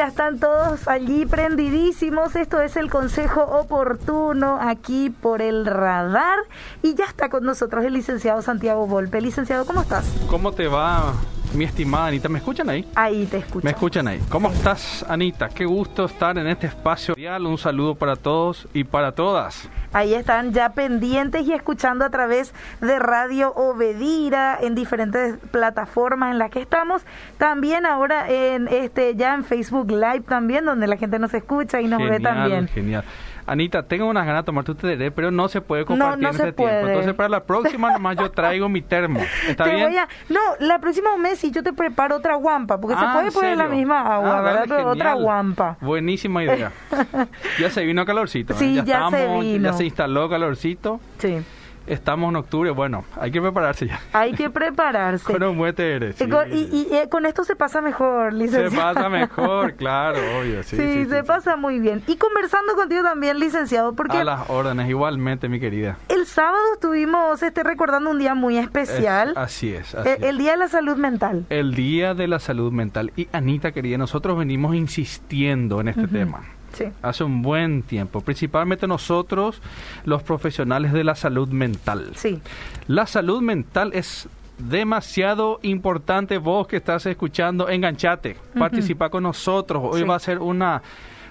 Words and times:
ya 0.00 0.06
están 0.06 0.38
todos 0.38 0.88
allí 0.88 1.26
prendidísimos. 1.26 2.34
Esto 2.34 2.62
es 2.62 2.76
el 2.76 2.88
consejo 2.88 3.42
oportuno 3.42 4.58
aquí 4.58 5.10
por 5.10 5.42
el 5.42 5.66
radar. 5.66 6.38
Y 6.82 6.94
ya 6.94 7.04
está 7.04 7.28
con 7.28 7.44
nosotros 7.44 7.84
el 7.84 7.92
licenciado 7.92 8.40
Santiago 8.40 8.86
Volpe. 8.86 9.20
Licenciado, 9.20 9.66
¿cómo 9.66 9.82
estás? 9.82 10.10
¿Cómo 10.30 10.52
te 10.52 10.68
va, 10.68 11.12
mi 11.54 11.64
estimada 11.64 12.06
Anita? 12.06 12.28
¿Me 12.28 12.38
escuchan 12.38 12.68
ahí? 12.68 12.88
Ahí 12.94 13.26
te 13.26 13.38
escucho. 13.38 13.64
¿Me 13.64 13.70
escuchan 13.70 14.06
ahí? 14.08 14.20
¿Cómo 14.28 14.50
estás, 14.50 15.04
Anita? 15.08 15.48
Qué 15.48 15.64
gusto 15.64 16.04
estar 16.04 16.36
en 16.38 16.46
este 16.46 16.66
espacio. 16.66 17.14
Un 17.40 17.58
saludo 17.58 17.94
para 17.94 18.16
todos 18.16 18.68
y 18.72 18.84
para 18.84 19.12
todas. 19.12 19.68
Ahí 19.92 20.14
están 20.14 20.52
ya 20.52 20.70
pendientes 20.70 21.46
y 21.46 21.52
escuchando 21.52 22.04
a 22.04 22.10
través 22.10 22.54
de 22.80 22.98
Radio 22.98 23.52
Obedira 23.54 24.58
en 24.60 24.74
diferentes 24.74 25.38
plataformas 25.50 26.30
en 26.30 26.38
las 26.38 26.50
que 26.50 26.60
estamos. 26.60 27.02
También 27.38 27.86
ahora 27.86 28.30
en 28.30 28.68
este 28.68 29.16
ya 29.16 29.34
en 29.34 29.44
Facebook 29.44 29.90
Live 29.90 30.20
también, 30.28 30.64
donde 30.64 30.86
la 30.86 30.96
gente 30.96 31.18
nos 31.18 31.34
escucha 31.34 31.80
y 31.80 31.88
nos 31.88 32.00
ve 32.00 32.20
también. 32.20 32.68
Genial. 32.68 33.04
Anita, 33.50 33.82
tengo 33.82 34.06
unas 34.06 34.24
ganas 34.24 34.42
de 34.42 34.46
tomarte 34.46 34.70
un 34.70 34.76
tereré, 34.76 35.10
pero 35.10 35.32
no 35.32 35.48
se 35.48 35.60
puede 35.60 35.84
compartir 35.84 36.22
en 36.24 36.30
este 36.30 36.52
tiempo. 36.52 36.86
Entonces, 36.86 37.14
para 37.14 37.28
la 37.28 37.42
próxima 37.42 37.90
nomás 37.92 38.16
yo 38.16 38.30
traigo 38.30 38.68
mi 38.68 38.80
termo. 38.80 39.18
¿Está 39.48 39.64
bien? 39.64 39.92
no, 40.28 40.38
la 40.60 40.78
próxima 40.78 41.16
mes 41.16 41.38
si 41.40 41.50
yo 41.50 41.62
te 41.64 41.72
preparo 41.72 42.16
otra 42.16 42.36
guampa, 42.36 42.80
porque 42.80 42.96
se 42.96 43.04
Ah, 43.04 43.10
puede 43.14 43.26
¿en 43.26 43.32
poner 43.32 43.56
la 43.56 43.66
misma 43.66 44.00
agua, 44.14 44.38
Ah, 44.38 44.40
¿verdad? 44.42 44.54
dale, 44.60 44.74
Pero 44.76 44.90
otra 44.90 45.14
guampa. 45.14 45.76
Buenísima 45.80 46.44
idea. 46.44 46.70
ya 47.60 47.70
se 47.70 47.84
vino 47.84 48.04
calorcito. 48.06 48.52
¿eh? 48.54 48.56
Sí, 48.56 48.74
ya 48.76 48.84
se 48.84 48.92
estamos, 49.24 49.40
vino. 49.44 49.64
Ya 49.64 49.72
se 49.72 49.84
instaló 49.84 50.28
calorcito. 50.30 51.00
Sí. 51.18 51.42
Estamos 51.90 52.30
en 52.30 52.36
octubre. 52.36 52.70
Bueno, 52.70 53.04
hay 53.20 53.30
que 53.30 53.40
prepararse 53.40 53.86
ya. 53.86 54.00
Hay 54.12 54.32
que 54.32 54.48
prepararse. 54.50 55.24
Con 55.32 55.42
un 55.42 55.58
buen 55.58 55.74
sí. 55.76 56.24
Y 56.24 56.28
con, 56.28 56.52
y- 56.52 56.68
y, 56.72 56.94
eh, 56.94 57.08
con 57.10 57.26
esto 57.26 57.44
se 57.44 57.56
pasa 57.56 57.80
mejor, 57.80 58.32
Se 58.32 58.38
licenciado. 58.38 58.94
pasa 58.94 59.08
mejor, 59.08 59.74
claro, 59.76 60.18
obvio. 60.40 60.62
Sí, 60.62 60.76
Sí, 60.76 60.82
sí, 60.82 61.04
sí, 61.04 61.10
se 61.10 61.24
pasa 61.24 61.56
muy 61.56 61.78
bien. 61.78 62.02
Y 62.06 62.16
conversando 62.16 62.74
contigo 62.74 63.02
también, 63.02 63.38
licenciado, 63.38 63.94
porque 63.94 64.18
A 64.18 64.24
las 64.24 64.48
órdenes, 64.50 64.88
igualmente, 64.88 65.48
mi 65.48 65.60
querida. 65.60 65.96
el 66.08 66.26
sábado 66.26 66.62
estuvimos 66.74 67.42
este, 67.42 67.62
recordando 67.62 68.10
un 68.10 68.18
día 68.18 68.34
muy 68.34 68.56
especial, 68.58 69.30
Es- 69.30 69.36
así 69.36 69.72
es, 69.74 69.94
así 69.94 70.08
eh, 70.08 70.18
el 70.22 70.38
Día 70.38 70.52
de 70.52 70.56
la 70.58 70.68
Salud 70.68 70.96
Mental. 70.96 71.44
El 71.50 71.74
Día 71.74 72.14
de 72.14 72.28
la 72.28 72.38
Salud 72.38 72.72
Mental. 72.72 73.12
Y 73.16 73.28
Anita, 73.32 73.72
querida, 73.72 73.98
nosotros 73.98 74.38
venimos 74.38 74.74
insistiendo 74.74 75.80
en 75.80 75.88
este 75.88 76.06
tema. 76.08 76.40
Sí. 76.86 76.92
Hace 77.02 77.24
un 77.24 77.42
buen 77.42 77.82
tiempo, 77.82 78.20
principalmente 78.22 78.86
nosotros, 78.86 79.60
los 80.04 80.22
profesionales 80.22 80.92
de 80.92 81.04
la 81.04 81.14
salud 81.14 81.48
mental. 81.48 82.12
Sí, 82.14 82.40
La 82.86 83.06
salud 83.06 83.42
mental 83.42 83.90
es 83.94 84.28
demasiado 84.58 85.58
importante. 85.62 86.38
Vos 86.38 86.66
que 86.66 86.76
estás 86.76 87.04
escuchando, 87.06 87.68
enganchate, 87.68 88.36
participa 88.58 89.08
con 89.10 89.22
nosotros. 89.24 89.82
Hoy 89.84 90.00
Sí. 90.02 90.06
va 90.06 90.16
a 90.16 90.18
ser 90.20 90.38
una 90.38 90.82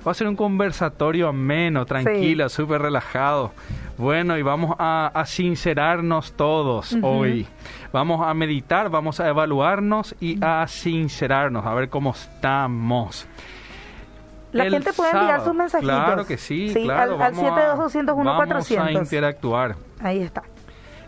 va 0.07 0.11
a 0.11 0.15
ser 0.15 0.27
un 0.27 0.35
conversatorio 0.37 1.27
ameno, 1.27 1.85
tranquilo, 1.85 2.47
súper 2.47 2.81
relajado. 2.81 3.51
Bueno, 3.97 4.37
y 4.37 4.41
vamos 4.41 4.75
a, 4.79 5.11
a 5.13 5.25
sincerarnos 5.25 6.31
todos 6.33 6.95
hoy. 7.01 7.45
Vamos 7.91 8.25
a 8.25 8.33
meditar, 8.33 8.89
vamos 8.89 9.19
a 9.19 9.27
evaluarnos 9.27 10.15
y 10.21 10.37
a 10.41 10.65
sincerarnos, 10.67 11.65
a 11.65 11.73
ver 11.73 11.89
cómo 11.89 12.11
estamos. 12.11 13.27
La 14.51 14.63
El 14.65 14.73
gente 14.73 14.93
puede 14.93 15.11
enviar 15.11 15.27
sábado, 15.27 15.45
sus 15.45 15.55
mensajitos. 15.55 15.95
Claro 15.95 16.25
que 16.25 16.37
sí, 16.37 16.71
claro. 16.73 17.01
al, 17.01 17.21
al 17.21 17.33
vamos 17.33 17.39
a- 17.39 17.55
72201 17.55 18.29
Vamos 18.29 18.43
a 18.43 18.47
400. 18.47 19.01
interactuar. 19.03 19.75
Ahí 20.01 20.19
está. 20.21 20.43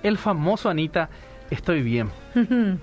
El 0.04 0.18
famoso 0.18 0.70
Anita, 0.70 1.10
estoy 1.50 1.82
bien. 1.82 2.10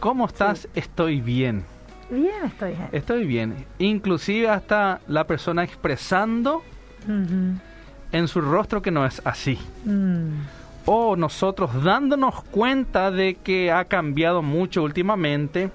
¿Cómo 0.00 0.26
estás? 0.26 0.68
Estoy 0.74 1.20
bien. 1.20 1.64
Bien, 2.10 2.44
estoy 2.44 2.70
bien. 2.72 2.88
Estoy 2.92 3.24
bien. 3.26 3.66
Inclusive 3.78 4.48
hasta 4.48 5.00
la 5.06 5.24
persona 5.26 5.62
expresando 5.62 6.62
en 7.06 8.28
su 8.28 8.40
rostro 8.40 8.82
que 8.82 8.90
no 8.90 9.04
es 9.06 9.20
así. 9.24 9.58
Mm. 9.84 10.40
O 10.86 11.14
nosotros 11.16 11.84
dándonos 11.84 12.42
cuenta 12.44 13.10
de 13.10 13.34
que 13.34 13.70
ha 13.70 13.84
cambiado 13.84 14.42
mucho 14.42 14.82
últimamente, 14.82 15.70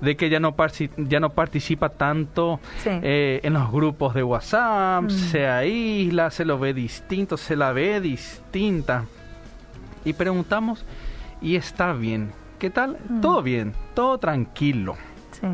de 0.00 0.16
que 0.16 0.30
ya 0.30 0.40
no, 0.40 0.54
ya 0.96 1.20
no 1.20 1.30
participa 1.30 1.90
tanto 1.90 2.58
Sí. 2.78 2.90
eh, 3.02 3.40
en 3.42 3.52
los 3.54 3.70
grupos 3.70 4.14
de 4.14 4.22
WhatsApp, 4.22 5.04
Mm. 5.04 5.10
se 5.10 5.46
aísla, 5.46 6.30
se 6.30 6.44
lo 6.44 6.58
ve 6.58 6.72
distinto, 6.74 7.36
se 7.36 7.56
la 7.56 7.72
ve 7.72 8.00
distinta. 8.00 9.04
Y 10.04 10.12
preguntamos, 10.14 10.84
¿y 11.42 11.56
está 11.56 11.92
bien? 11.92 12.32
¿Qué 12.58 12.70
tal? 12.70 12.96
Mm. 13.08 13.20
Todo 13.20 13.42
bien, 13.42 13.74
todo 13.94 14.18
tranquilo. 14.18 14.96
Sí. 15.32 15.46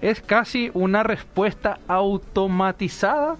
Es 0.00 0.20
casi 0.20 0.70
una 0.74 1.02
respuesta 1.02 1.78
automatizada. 1.86 3.36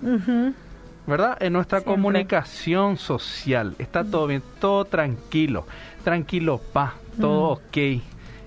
¿verdad? 1.06 1.36
En 1.40 1.54
nuestra 1.54 1.78
Siempre. 1.80 1.94
comunicación 1.94 2.96
social. 2.96 3.74
Está 3.78 4.04
todo 4.04 4.26
bien, 4.28 4.42
todo 4.60 4.84
tranquilo. 4.84 5.66
Tranquilo, 6.04 6.60
pa, 6.72 6.94
todo 7.20 7.48
ok. 7.52 8.02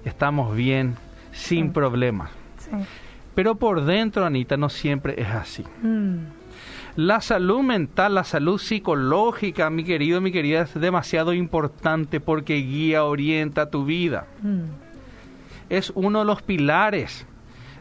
Estamos 0.05 0.55
bien, 0.55 0.95
sin 1.33 1.66
Sí. 1.67 1.71
problemas. 1.73 2.29
Sí. 2.57 2.71
Pero 3.35 3.55
por 3.55 3.83
dentro, 3.83 4.25
Anita, 4.25 4.55
no 4.57 4.69
siempre 4.69 5.19
es 5.19 5.27
así. 5.27 5.63
Mm. 5.81 6.17
La 6.95 7.21
salud 7.21 7.61
mental, 7.61 8.13
la 8.13 8.23
salud 8.23 8.59
psicológica, 8.59 9.69
mi 9.71 9.83
querido, 9.83 10.21
mi 10.21 10.31
querida, 10.31 10.61
es 10.61 10.73
demasiado 10.79 11.33
importante 11.33 12.19
porque 12.19 12.55
guía, 12.57 13.03
orienta 13.03 13.71
tu 13.71 13.83
vida. 13.83 14.27
Mm. 14.44 14.66
Es 15.69 15.91
uno 15.95 16.19
de 16.19 16.25
los 16.25 16.44
pilares 16.44 17.25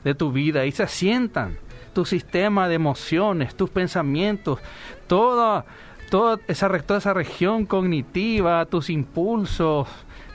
de 0.02 0.14
tu 0.14 0.32
vida 0.32 0.64
y 0.64 0.72
se 0.72 0.84
asientan 0.84 1.58
tu 1.92 2.06
sistema 2.06 2.68
de 2.68 2.76
emociones, 2.76 3.54
tus 3.54 3.68
pensamientos, 3.68 4.58
toda, 5.06 5.66
toda, 6.10 6.40
esa, 6.48 6.70
toda 6.80 6.98
esa 6.98 7.12
región 7.12 7.66
cognitiva, 7.66 8.64
tus 8.64 8.88
impulsos, 8.88 9.88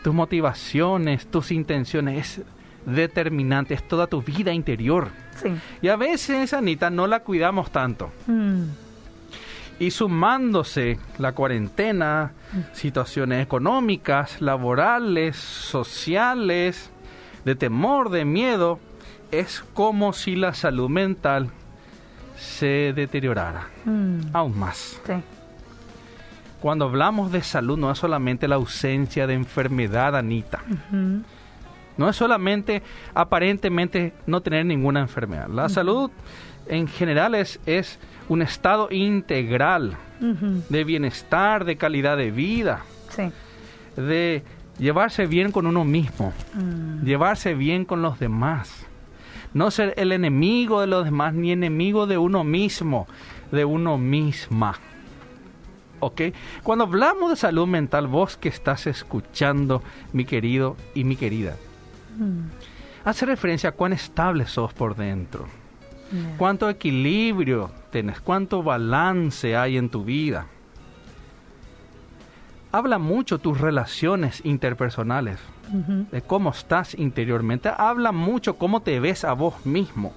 tus 0.04 0.14
motivaciones, 0.14 1.26
tus 1.26 1.52
intenciones. 1.52 2.38
Es 2.40 2.46
determinante, 2.88 3.74
es 3.74 3.88
toda 3.88 4.08
tu 4.08 4.22
vida 4.22 4.52
interior. 4.54 5.10
Sí. 5.42 5.50
Y 5.82 5.90
a 5.90 5.96
veces, 5.98 6.54
Anita, 6.54 6.90
no 6.90 7.06
la 7.06 7.20
cuidamos 7.20 7.70
tanto. 7.70 8.12
Mm. 8.26 8.64
Y 9.80 9.92
sumándose 9.92 10.98
la 11.20 11.34
cuarentena, 11.34 12.32
situaciones 12.74 13.44
económicas, 13.44 14.42
laborales, 14.42 15.36
sociales, 15.38 16.90
de 17.46 17.54
temor, 17.56 18.10
de 18.10 18.26
miedo, 18.26 18.80
es 19.32 19.64
como 19.74 20.14
si 20.14 20.36
la 20.36 20.54
salud 20.56 20.90
mental 20.90 21.50
se 22.38 22.94
deteriorara 22.96 23.68
Mm. 23.86 24.20
aún 24.34 24.58
más. 24.58 25.00
Sí. 25.06 25.14
Cuando 26.62 26.86
hablamos 26.86 27.32
de 27.32 27.44
salud 27.44 27.78
no 27.78 27.92
es 27.92 28.00
solamente 28.00 28.48
la 28.48 28.56
ausencia 28.56 29.28
de 29.28 29.36
enfermedad, 29.36 30.16
Anita. 30.16 30.62
No 31.98 32.10
es 32.10 32.16
solamente 32.16 32.84
aparentemente 33.14 34.14
no 34.26 34.42
tener 34.42 34.66
ninguna 34.66 35.00
enfermedad. 35.02 35.48
La 35.50 35.68
salud 35.70 36.12
en 36.68 36.88
general 36.88 37.34
es, 37.36 37.60
es 37.66 38.00
un 38.30 38.42
estado 38.42 38.90
integral 38.92 39.98
de 40.20 40.84
bienestar, 40.84 41.64
de 41.66 41.78
calidad 41.78 42.18
de 42.18 42.32
vida, 42.32 42.82
Sí. 43.10 43.32
de 43.96 44.44
llevarse 44.78 45.26
bien 45.28 45.52
con 45.52 45.66
uno 45.66 45.84
mismo, 45.86 46.34
Mm. 46.54 47.04
llevarse 47.06 47.54
bien 47.56 47.86
con 47.86 48.02
los 48.02 48.20
demás. 48.20 48.86
No 49.54 49.72
ser 49.72 49.94
el 49.98 50.12
enemigo 50.12 50.82
de 50.82 50.88
los 50.88 51.06
demás 51.06 51.34
ni 51.34 51.52
enemigo 51.52 52.06
de 52.06 52.18
uno 52.18 52.44
mismo, 52.44 53.08
de 53.52 53.64
uno 53.66 53.98
misma. 53.98 54.76
¿Ok? 56.00 56.22
Cuando 56.62 56.84
hablamos 56.84 57.32
de 57.32 57.38
salud 57.38 57.66
mental, 57.66 58.06
vos 58.08 58.38
que 58.38 58.50
estás 58.50 58.86
escuchando, 58.86 59.82
mi 60.14 60.26
querido 60.26 60.76
y 60.94 61.04
mi 61.06 61.16
querida, 61.16 61.56
Mm. 62.18 62.50
hace 63.06 63.26
referencia 63.26 63.70
a 63.70 63.72
cuán 63.74 63.94
estable 63.94 64.48
sos 64.48 64.74
por 64.74 64.96
dentro, 64.96 65.46
cuánto 66.38 66.70
equilibrio 66.70 67.72
tenés, 67.92 68.20
cuánto 68.20 68.64
balance 68.64 69.56
hay 69.56 69.78
en 69.78 69.90
tu 69.90 70.04
vida. 70.04 70.48
Habla 72.72 72.98
mucho 72.98 73.40
tus 73.40 73.62
relaciones 73.62 74.42
interpersonales, 74.44 75.40
de 76.12 76.22
cómo 76.22 76.50
estás 76.50 76.96
interiormente. 76.96 77.70
Habla 77.76 78.12
mucho 78.12 78.58
cómo 78.58 78.82
te 78.82 79.00
ves 79.00 79.24
a 79.24 79.34
vos 79.34 79.66
mismo, 79.66 80.14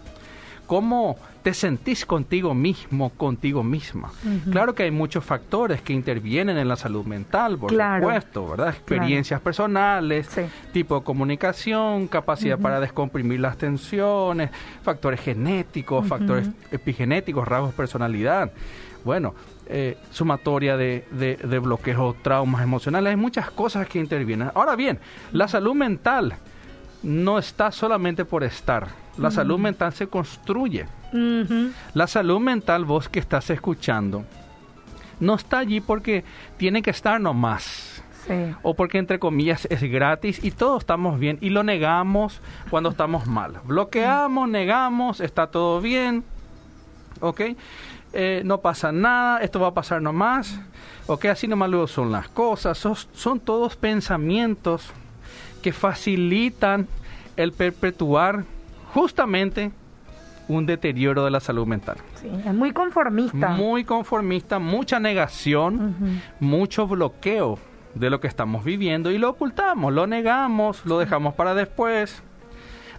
cómo 0.71 1.17
te 1.43 1.53
sentís 1.53 2.07
contigo 2.07 2.55
mismo, 2.55 3.11
contigo 3.11 3.65
misma. 3.65 4.13
Claro 4.53 4.73
que 4.73 4.85
hay 4.85 4.93
muchos 4.93 5.25
factores 5.25 5.83
que 5.83 5.93
intervienen 5.93 6.57
en 6.59 6.69
la 6.69 6.77
salud 6.77 7.05
mental, 7.05 7.59
por 7.59 7.71
Claro. 7.71 8.03
supuesto, 8.07 8.51
¿verdad? 8.51 8.69
Experiencias 8.69 9.41
personales, 9.41 10.29
Sí. 10.29 10.43
tipo 10.73 10.95
de 11.01 11.03
comunicación, 11.03 12.07
capacidad 12.07 12.57
para 12.57 12.79
descomprimir 12.79 13.41
las 13.41 13.59
tensiones, 13.59 14.51
factores 14.85 15.21
genéticos, 15.21 16.07
factores 16.07 16.49
epigenéticos, 16.71 17.49
rasgos 17.49 17.71
de 17.73 17.77
personalidad. 17.77 18.53
Bueno, 19.05 19.35
eh, 19.67 19.99
sumatoria 20.13 20.77
de, 20.77 21.05
de, 21.11 21.35
de 21.35 21.59
bloqueos 21.59 21.99
o 21.99 22.15
traumas 22.23 22.63
emocionales, 22.63 23.11
hay 23.11 23.17
muchas 23.17 23.51
cosas 23.51 23.89
que 23.89 23.99
intervienen. 23.99 24.53
Ahora 24.55 24.77
bien, 24.77 25.01
la 25.33 25.49
salud 25.49 25.75
mental 25.75 26.35
no 27.03 27.39
está 27.41 27.73
solamente 27.73 28.25
por 28.25 28.45
estar, 28.45 28.87
la 29.21 29.31
salud 29.31 29.59
mental 29.59 29.93
se 29.93 30.07
construye. 30.07 30.87
La 31.95 32.07
salud 32.07 32.41
mental, 32.41 32.85
vos 32.85 33.09
que 33.09 33.19
estás 33.19 33.51
escuchando, 33.51 34.25
no 35.19 35.35
está 35.35 35.59
allí 35.59 35.81
porque 35.81 36.25
tiene 36.57 36.83
que 36.83 36.91
estar 36.91 37.21
nomás. 37.21 38.03
Sí. 38.27 38.55
O 38.63 38.75
porque 38.75 38.99
entre 38.99 39.19
comillas 39.19 39.67
es 39.71 39.83
gratis 39.83 40.45
y 40.45 40.51
todos 40.51 40.83
estamos 40.83 41.19
bien 41.19 41.39
y 41.41 41.51
lo 41.51 41.63
negamos 41.63 42.41
cuando 42.69 42.91
estamos 42.91 43.27
mal. 43.27 43.61
Bloqueamos, 43.65 44.49
negamos, 44.49 45.21
está 45.21 45.47
todo 45.47 45.81
bien, 45.81 46.23
¿ok? 47.21 47.41
Eh, 48.13 48.43
no 48.45 48.61
pasa 48.61 48.93
nada, 48.93 49.41
esto 49.41 49.61
va 49.61 49.69
a 49.69 49.75
pasar 49.75 50.03
nomás, 50.03 50.61
¿ok? 51.07 51.27
Así 51.27 51.49
nomás 51.49 51.71
luego 51.71 51.87
son 51.87 52.13
las 52.13 52.29
cosas. 52.29 52.77
Son, 52.77 52.95
son 52.95 53.41
todos 53.41 53.77
pensamientos 53.77 54.91
que 55.63 55.73
facilitan 55.73 56.89
el 57.37 57.53
perpetuar 57.53 58.45
justamente 58.95 59.73
un 60.49 60.67
deterioro 60.67 61.25
de 61.25 61.31
la 61.31 61.41
salud 61.41 61.67
mental. 61.67 61.97
Sí, 62.17 62.29
es 62.45 62.55
muy 62.55 62.73
conformista. 62.73 63.51
Muy 63.51 63.85
conformista, 63.85 64.59
mucha 64.59 64.99
negación, 64.99 66.23
mucho 66.41 66.87
bloqueo 66.87 67.59
de 67.95 68.11
lo 68.11 68.21
que 68.21 68.29
estamos 68.29 68.65
viviendo 68.65 69.11
y 69.11 69.19
lo 69.19 69.31
ocultamos, 69.31 69.93
lo 69.93 70.07
negamos, 70.07 70.85
lo 70.87 70.99
dejamos 70.99 71.35
para 71.35 71.55
después, 71.55 72.23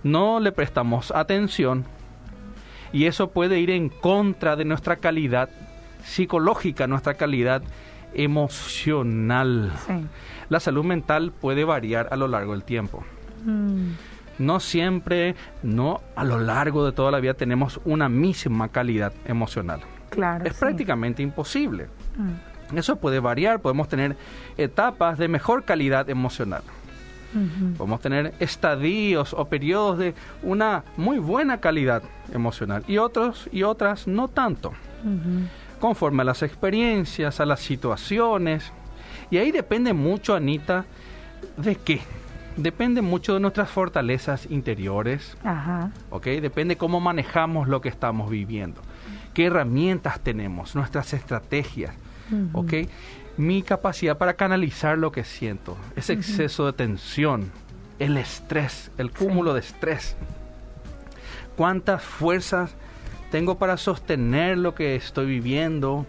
no 0.04 0.40
le 0.40 0.52
prestamos 0.52 1.12
atención 1.12 1.86
y 2.94 3.06
eso 3.06 3.32
puede 3.32 3.60
ir 3.60 3.70
en 3.70 3.90
contra 3.90 4.56
de 4.56 4.66
nuestra 4.66 4.98
calidad 4.98 5.50
psicológica, 6.04 6.88
nuestra 6.88 7.14
calidad 7.14 7.64
emocional. 8.14 9.72
Sí. 9.86 9.94
La 10.50 10.60
salud 10.60 10.84
mental 10.84 11.32
puede 11.32 11.64
variar 11.64 12.10
a 12.12 12.18
lo 12.18 12.28
largo 12.28 12.52
del 12.52 12.64
tiempo. 12.64 13.04
Mm. 13.46 13.92
No 14.42 14.60
siempre, 14.60 15.36
no 15.64 16.02
a 16.16 16.24
lo 16.24 16.40
largo 16.40 16.86
de 16.86 16.92
toda 16.92 17.12
la 17.12 17.20
vida 17.20 17.34
tenemos 17.34 17.80
una 17.86 18.10
misma 18.10 18.70
calidad 18.70 19.14
emocional. 19.26 19.82
Claro. 20.10 20.46
Es 20.46 20.54
sí. 20.54 20.60
prácticamente 20.60 21.22
imposible. 21.22 21.88
Mm. 22.18 22.78
Eso 22.78 22.96
puede 22.98 23.20
variar, 23.20 23.60
podemos 23.60 23.88
tener 23.88 24.16
etapas 24.58 25.18
de 25.18 25.28
mejor 25.28 25.64
calidad 25.64 26.10
emocional. 26.10 26.64
Podemos 27.78 28.02
tener 28.02 28.34
estadios 28.42 29.34
o 29.34 29.46
periodos 29.46 29.98
de 29.98 30.14
una 30.44 30.84
muy 30.98 31.18
buena 31.18 31.62
calidad 31.62 32.04
emocional 32.34 32.84
y 32.90 32.98
otros 32.98 33.48
y 33.54 33.64
otras 33.64 34.06
no 34.06 34.28
tanto, 34.28 34.74
conforme 35.80 36.24
a 36.24 36.26
las 36.26 36.44
experiencias, 36.44 37.40
a 37.40 37.46
las 37.46 37.62
situaciones. 37.62 38.74
Y 39.30 39.38
ahí 39.38 39.52
depende 39.52 39.94
mucho, 39.94 40.36
Anita, 40.36 40.84
de 41.56 41.76
qué. 41.76 42.02
Depende 42.58 43.02
mucho 43.02 43.34
de 43.34 43.40
nuestras 43.40 43.70
fortalezas 43.70 44.48
interiores, 44.50 45.38
Ajá. 45.44 45.92
¿ok? 46.10 46.26
Depende 46.26 46.78
cómo 46.78 47.00
manejamos 47.00 47.68
lo 47.68 47.82
que 47.82 47.90
estamos 47.90 48.30
viviendo, 48.30 48.82
qué 49.34 49.46
herramientas 49.46 50.20
tenemos, 50.20 50.76
nuestras 50.76 51.14
estrategias. 51.14 51.96
Mi 53.38 53.64
capacidad 53.64 54.18
para 54.18 54.34
canalizar 54.34 54.98
lo 54.98 55.12
que 55.12 55.24
siento, 55.24 55.78
ese 55.96 56.14
exceso 56.14 56.66
de 56.66 56.74
tensión, 56.74 57.52
el 58.00 58.18
estrés, 58.18 58.92
el 58.98 59.12
cúmulo 59.12 59.54
de 59.54 59.62
estrés. 59.62 60.18
¿Cuántas 61.56 62.04
fuerzas 62.04 62.76
tengo 63.32 63.58
para 63.58 63.78
sostener 63.78 64.58
lo 64.58 64.76
que 64.76 64.96
estoy 64.96 65.26
viviendo? 65.26 66.06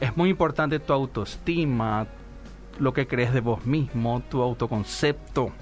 Es 0.00 0.16
muy 0.16 0.30
importante 0.30 0.78
tu 0.78 0.92
autoestima, 0.92 2.06
lo 2.80 2.92
que 2.92 3.06
crees 3.06 3.32
de 3.32 3.40
vos 3.40 3.66
mismo, 3.66 4.22
tu 4.28 4.42
autoconcepto, 4.42 5.52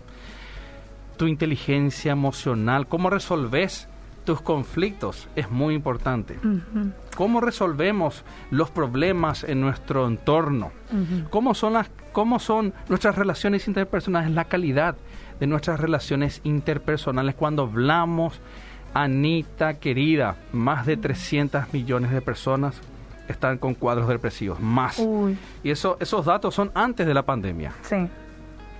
tu 1.16 1.26
inteligencia 1.26 2.12
emocional, 2.12 2.86
cómo 2.86 3.10
resolves 3.10 3.88
tus 4.24 4.40
conflictos, 4.40 5.28
es 5.36 5.50
muy 5.50 5.74
importante. 5.74 6.38
¿Cómo 7.16 7.40
resolvemos 7.40 8.24
los 8.50 8.70
problemas 8.70 9.42
en 9.42 9.60
nuestro 9.60 10.06
entorno? 10.06 10.70
¿Cómo 11.30 11.54
son, 11.54 11.72
las, 11.72 11.90
¿Cómo 12.12 12.38
son 12.38 12.74
nuestras 12.88 13.16
relaciones 13.16 13.66
interpersonales? 13.66 14.30
La 14.30 14.44
calidad 14.44 14.96
de 15.40 15.46
nuestras 15.46 15.80
relaciones 15.80 16.40
interpersonales 16.44 17.34
cuando 17.34 17.62
hablamos, 17.62 18.40
Anita 18.94 19.74
querida, 19.74 20.36
más 20.52 20.86
de 20.86 20.96
300 20.96 21.72
millones 21.72 22.10
de 22.10 22.20
personas 22.20 22.80
están 23.28 23.58
con 23.58 23.74
cuadros 23.74 24.08
depresivos, 24.08 24.58
más. 24.60 24.98
Uy, 24.98 25.36
Y 25.62 25.70
eso, 25.70 25.96
esos 26.00 26.24
datos 26.24 26.54
son 26.54 26.70
antes 26.74 27.06
de 27.06 27.14
la 27.14 27.22
pandemia. 27.22 27.72
sí. 27.82 27.96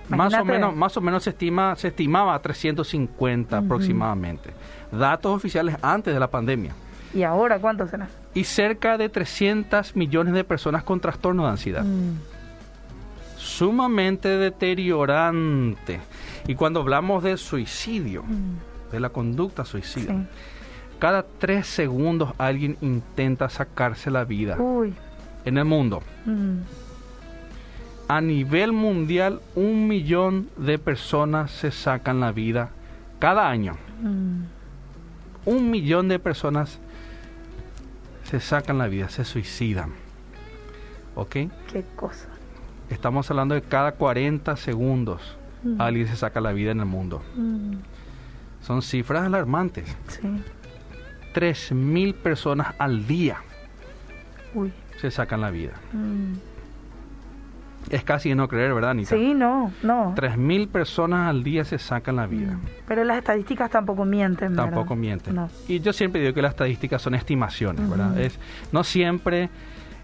Más 0.09 0.33
o, 0.33 0.43
menos, 0.43 0.75
más 0.75 0.97
o 0.97 1.01
menos 1.01 1.21
se, 1.23 1.29
estima, 1.29 1.75
se 1.75 1.89
estimaba 1.89 2.33
a 2.33 2.39
350 2.41 3.57
Ujú. 3.57 3.65
aproximadamente. 3.65 4.49
Datos 4.91 5.35
oficiales 5.35 5.75
antes 5.83 6.11
de 6.11 6.19
la 6.19 6.27
pandemia. 6.27 6.73
¿Y 7.13 7.21
ahora 7.21 7.59
cuánto 7.59 7.85
será? 7.87 8.07
Y 8.33 8.43
cerca 8.45 8.97
de 8.97 9.07
300 9.09 9.95
millones 9.95 10.33
de 10.33 10.43
personas 10.43 10.81
con 10.83 10.99
trastorno 10.99 11.43
de 11.43 11.49
ansiedad. 11.51 11.83
Mm. 11.83 12.17
Sumamente 13.37 14.29
deteriorante. 14.29 15.99
Y 16.47 16.55
cuando 16.55 16.81
hablamos 16.81 17.23
de 17.23 17.37
suicidio, 17.37 18.23
Mm. 18.23 18.91
de 18.91 18.99
la 18.99 19.09
conducta 19.09 19.63
suicida, 19.63 20.11
Sí. 20.13 20.25
Cada 20.99 21.23
tres 21.23 21.67
segundos 21.67 22.33
alguien 22.37 22.77
intenta 22.81 23.49
sacarse 23.49 24.11
la 24.11 24.25
vida 24.25 24.57
Uy. 24.59 24.93
en 25.45 25.57
el 25.57 25.65
mundo. 25.65 26.03
Mm. 26.25 26.57
A 28.07 28.21
nivel 28.21 28.71
mundial, 28.71 29.41
un 29.55 29.87
millón 29.87 30.49
de 30.57 30.79
personas 30.79 31.51
se 31.51 31.71
sacan 31.71 32.19
la 32.19 32.31
vida 32.31 32.69
cada 33.19 33.49
año. 33.49 33.77
Mm. 34.01 34.43
Un 35.45 35.71
millón 35.71 36.07
de 36.07 36.19
personas 36.19 36.79
se 38.23 38.39
sacan 38.39 38.77
la 38.77 38.87
vida, 38.87 39.09
se 39.09 39.23
suicidan. 39.25 39.91
¿Ok? 41.15 41.31
Qué 41.71 41.85
cosa. 41.95 42.27
Estamos 42.89 43.29
hablando 43.29 43.55
de 43.55 43.61
cada 43.61 43.93
40 43.93 44.55
segundos 44.57 45.35
Mm. 45.63 45.81
alguien 45.81 46.07
se 46.07 46.15
saca 46.15 46.39
la 46.41 46.53
vida 46.53 46.71
en 46.71 46.79
el 46.79 46.85
mundo. 46.85 47.21
Son 48.61 48.81
cifras 48.81 49.25
alarmantes. 49.25 49.95
Sí. 50.07 50.21
3.000 51.33 52.13
personas 52.15 52.73
al 52.79 53.05
día 53.07 53.37
Uy. 54.53 54.71
se 54.99 55.11
sacan 55.11 55.41
la 55.41 55.51
vida. 55.51 55.73
Mm. 55.93 56.33
Es 57.89 58.03
casi 58.03 58.29
de 58.29 58.35
no 58.35 58.47
creer, 58.47 58.73
¿verdad, 58.73 58.91
Anita? 58.91 59.15
Sí, 59.15 59.33
no, 59.33 59.71
no. 59.81 60.13
3.000 60.15 60.67
personas 60.67 61.27
al 61.29 61.43
día 61.43 61.63
se 61.65 61.79
sacan 61.79 62.17
la 62.17 62.27
vida. 62.27 62.53
Mm. 62.53 62.61
Pero 62.87 63.03
las 63.03 63.17
estadísticas 63.17 63.71
tampoco 63.71 64.05
mienten, 64.05 64.49
¿verdad? 64.55 64.65
Tampoco 64.65 64.95
mienten. 64.95 65.35
No. 65.35 65.49
Y 65.67 65.79
yo 65.79 65.91
siempre 65.93 66.21
digo 66.21 66.33
que 66.33 66.41
las 66.41 66.51
estadísticas 66.51 67.01
son 67.01 67.15
estimaciones, 67.15 67.89
¿verdad? 67.89 68.17
Es, 68.19 68.37
no 68.71 68.83
siempre 68.83 69.49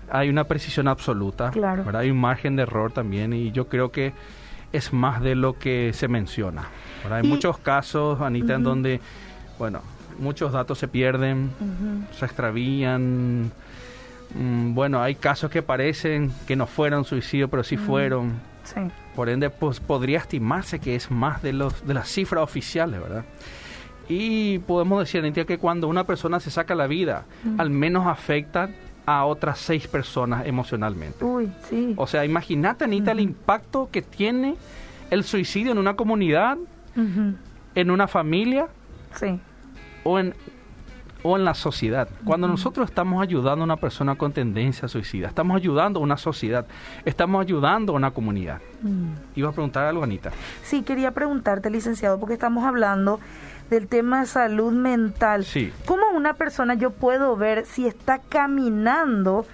hay 0.09 0.29
una 0.29 0.45
precisión 0.45 0.87
absoluta, 0.87 1.51
Claro. 1.51 1.83
¿verdad? 1.83 2.01
Hay 2.01 2.11
un 2.11 2.19
margen 2.19 2.55
de 2.55 2.63
error 2.63 2.91
también 2.91 3.33
y 3.33 3.51
yo 3.51 3.67
creo 3.67 3.91
que 3.91 4.13
es 4.71 4.91
más 4.93 5.21
de 5.21 5.35
lo 5.35 5.59
que 5.59 5.91
se 5.93 6.07
menciona. 6.07 6.63
¿verdad? 7.03 7.19
Hay 7.19 7.25
Y- 7.25 7.29
muchos 7.29 7.57
casos, 7.59 8.19
Anita, 8.21 8.55
en 8.55 8.63
donde, 8.63 8.99
bueno, 9.59 9.81
muchos 10.19 10.51
datos 10.51 10.77
se 10.79 10.87
pierden, 10.87 11.49
se 12.17 12.25
extravían. 12.25 13.51
Mm, 14.33 14.73
Bueno, 14.73 15.01
hay 15.01 15.15
casos 15.15 15.49
que 15.51 15.61
parecen 15.61 16.31
que 16.47 16.55
no 16.55 16.67
fueron 16.67 17.05
suicidio, 17.05 17.47
pero 17.49 17.63
sí 17.63 17.77
fueron. 17.77 18.33
Sí. 18.63 18.81
Por 19.15 19.29
ende, 19.29 19.49
pues 19.49 19.79
podría 19.79 20.17
estimarse 20.19 20.79
que 20.79 20.95
es 20.95 21.11
más 21.11 21.41
de 21.41 21.53
los 21.53 21.85
de 21.85 21.93
las 21.93 22.09
cifras 22.09 22.43
oficiales, 22.43 22.99
¿verdad? 22.99 23.23
Y 24.09 24.59
podemos 24.59 24.99
decir, 24.99 25.45
que 25.45 25.57
cuando 25.57 25.87
una 25.87 26.03
persona 26.03 26.39
se 26.39 26.51
saca 26.51 26.75
la 26.75 26.87
vida, 26.87 27.25
al 27.57 27.69
menos 27.69 28.05
afecta 28.07 28.69
a 29.05 29.25
otras 29.25 29.59
seis 29.59 29.87
personas 29.87 30.45
emocionalmente. 30.47 31.23
Uy, 31.23 31.51
sí. 31.69 31.93
O 31.97 32.07
sea, 32.07 32.25
imagínate, 32.25 32.83
Anita, 32.85 33.11
el 33.11 33.19
impacto 33.19 33.89
que 33.91 34.01
tiene 34.01 34.55
el 35.09 35.23
suicidio 35.23 35.71
en 35.71 35.77
una 35.77 35.95
comunidad, 35.95 36.57
en 37.75 37.91
una 37.91 38.07
familia 38.07 38.67
Sí. 39.15 39.39
O 40.05 40.19
en, 40.19 40.33
o 41.23 41.35
en 41.35 41.43
la 41.43 41.55
sociedad. 41.55 42.07
Cuando 42.23 42.47
nosotros 42.47 42.87
estamos 42.87 43.21
ayudando 43.21 43.63
a 43.63 43.65
una 43.65 43.77
persona 43.77 44.15
con 44.15 44.31
tendencia 44.31 44.87
suicida, 44.87 45.27
estamos 45.27 45.57
ayudando 45.57 45.99
a 45.99 46.03
una 46.03 46.15
sociedad, 46.15 46.67
estamos 47.03 47.41
ayudando 47.41 47.93
a 47.93 47.95
una 47.95 48.11
comunidad. 48.11 48.61
Mm. 48.83 49.13
Iba 49.35 49.49
a 49.49 49.51
preguntar 49.51 49.85
algo, 49.85 50.03
Anita. 50.03 50.31
Sí, 50.63 50.83
quería 50.83 51.11
preguntarte, 51.11 51.71
licenciado, 51.71 52.19
porque 52.19 52.35
estamos 52.35 52.63
hablando 52.63 53.19
del 53.69 53.87
tema 53.87 54.25
salud 54.25 54.71
mental. 54.71 55.43
Sí. 55.43 55.73
¿Cómo 55.85 56.03
una 56.15 56.33
persona 56.33 56.75
yo 56.75 56.91
puedo 56.91 57.35
ver 57.35 57.65
si 57.65 57.87
está 57.87 58.19
caminando 58.19 59.45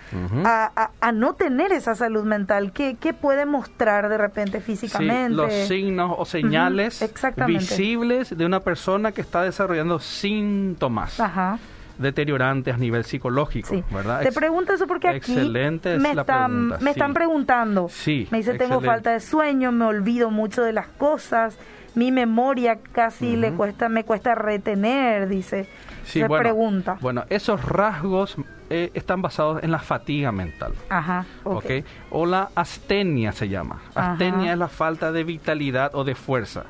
a, 0.45 0.71
a- 0.75 0.91
a 0.99 1.11
no 1.11 1.33
tener 1.35 1.71
esa 1.71 1.95
salud 1.95 2.23
mental? 2.25 2.71
¿Qué, 2.73 2.97
qué 2.99 3.13
puede 3.13 3.45
mostrar 3.45 4.09
de 4.09 4.17
repente 4.17 4.59
físicamente? 4.61 5.29
Sí, 5.29 5.33
los 5.35 5.53
signos 5.67 6.15
o 6.17 6.25
señales 6.25 7.01
visibles 7.47 8.35
de 8.37 8.45
una 8.45 8.59
persona 8.59 9.11
que 9.11 9.21
está 9.21 9.43
desarrollando 9.43 9.99
síntomas 9.99 11.19
Ajá. 11.19 11.57
deteriorantes 11.97 12.73
a 12.73 12.77
nivel 12.77 13.03
psicológico, 13.05 13.69
Sí. 13.69 13.83
¿verdad? 13.91 14.21
Te 14.21 14.31
pregunto 14.31 14.73
eso 14.73 14.87
porque 14.87 15.07
aquí 15.07 15.17
Excelente 15.33 15.97
me, 15.99 16.11
están, 16.11 16.67
me 16.67 16.77
sí. 16.79 16.89
están 16.89 17.13
preguntando. 17.13 17.89
Sí, 17.89 18.27
me 18.31 18.39
dice, 18.39 18.55
tengo 18.55 18.81
falta 18.81 19.11
de 19.11 19.19
sueño, 19.19 19.71
me 19.71 19.85
olvido 19.85 20.31
mucho 20.31 20.63
de 20.63 20.73
las 20.73 20.87
cosas, 20.87 21.57
mi 21.95 22.11
memoria 22.11 22.79
casi 22.91 23.35
le 23.35 23.53
cuesta, 23.53 23.89
me 23.89 24.03
cuesta 24.03 24.35
retener, 24.35 25.27
dice. 25.27 25.67
Sí, 26.05 26.23
bueno, 26.23 26.41
pregunta. 26.41 26.97
Bueno, 26.99 27.25
esos 27.29 27.63
rasgos 27.63 28.35
eh, 28.69 28.89
están 28.93 29.21
basados 29.21 29.61
en 29.63 29.71
la 29.71 29.79
fatiga 29.79 30.31
mental. 30.31 30.73
Ajá, 30.89 31.25
ok. 31.43 31.55
¿ok? 31.65 31.71
O 32.09 32.25
la 32.25 32.49
astenia 32.55 33.31
se 33.33 33.49
llama. 33.49 33.81
Ajá. 33.93 34.13
Astenia 34.13 34.53
es 34.53 34.57
la 34.57 34.67
falta 34.67 35.11
de 35.11 35.23
vitalidad 35.23 35.91
o 35.93 36.03
de 36.03 36.15
fuerza. 36.15 36.63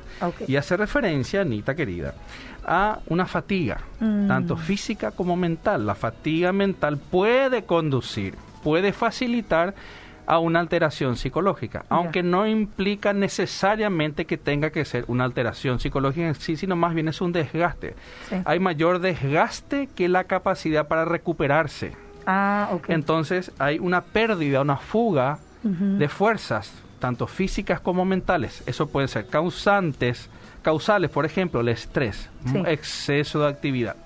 Y 0.46 0.56
hace 0.56 0.76
referencia, 0.76 1.40
Anita 1.40 1.74
querida, 1.74 2.14
a 2.66 2.98
una 3.06 3.26
fatiga, 3.26 3.78
Mm. 4.00 4.28
tanto 4.28 4.56
física 4.56 5.12
como 5.12 5.36
mental. 5.36 5.86
La 5.86 5.94
fatiga 5.94 6.52
mental 6.52 6.98
puede 6.98 7.64
conducir, 7.64 8.34
puede 8.62 8.92
facilitar 8.92 9.74
a 10.26 10.38
una 10.38 10.60
alteración 10.60 11.16
psicológica, 11.16 11.84
aunque 11.88 12.22
no 12.22 12.46
implica 12.46 13.12
necesariamente 13.12 14.24
que 14.24 14.36
tenga 14.38 14.70
que 14.70 14.84
ser 14.84 15.04
una 15.08 15.24
alteración 15.24 15.80
psicológica 15.80 16.28
en 16.28 16.34
sí, 16.34 16.56
sino 16.56 16.76
más 16.76 16.94
bien 16.94 17.08
es 17.08 17.20
un 17.20 17.32
desgaste. 17.32 17.94
Sí. 18.28 18.36
Hay 18.44 18.58
mayor 18.60 19.00
desgaste 19.00 19.88
que 19.94 20.08
la 20.08 20.24
capacidad 20.24 20.86
para 20.88 21.04
recuperarse. 21.04 21.92
Ah, 22.26 22.68
ok. 22.72 22.90
Entonces 22.90 23.50
hay 23.58 23.78
una 23.78 24.02
pérdida, 24.02 24.60
una 24.60 24.76
fuga 24.76 25.38
de 25.64 26.08
fuerzas, 26.08 26.72
tanto 26.98 27.26
físicas 27.26 27.78
como 27.80 28.04
mentales. 28.04 28.62
Eso 28.66 28.88
puede 28.88 29.06
ser 29.08 29.26
causantes, 29.26 30.28
causales, 30.62 31.10
por 31.10 31.24
ejemplo, 31.26 31.60
el 31.60 31.68
estrés, 31.68 32.28
Sí. 32.46 32.56
un 32.58 32.66
exceso 32.66 33.40
de 33.40 33.48
actividad, 33.48 33.96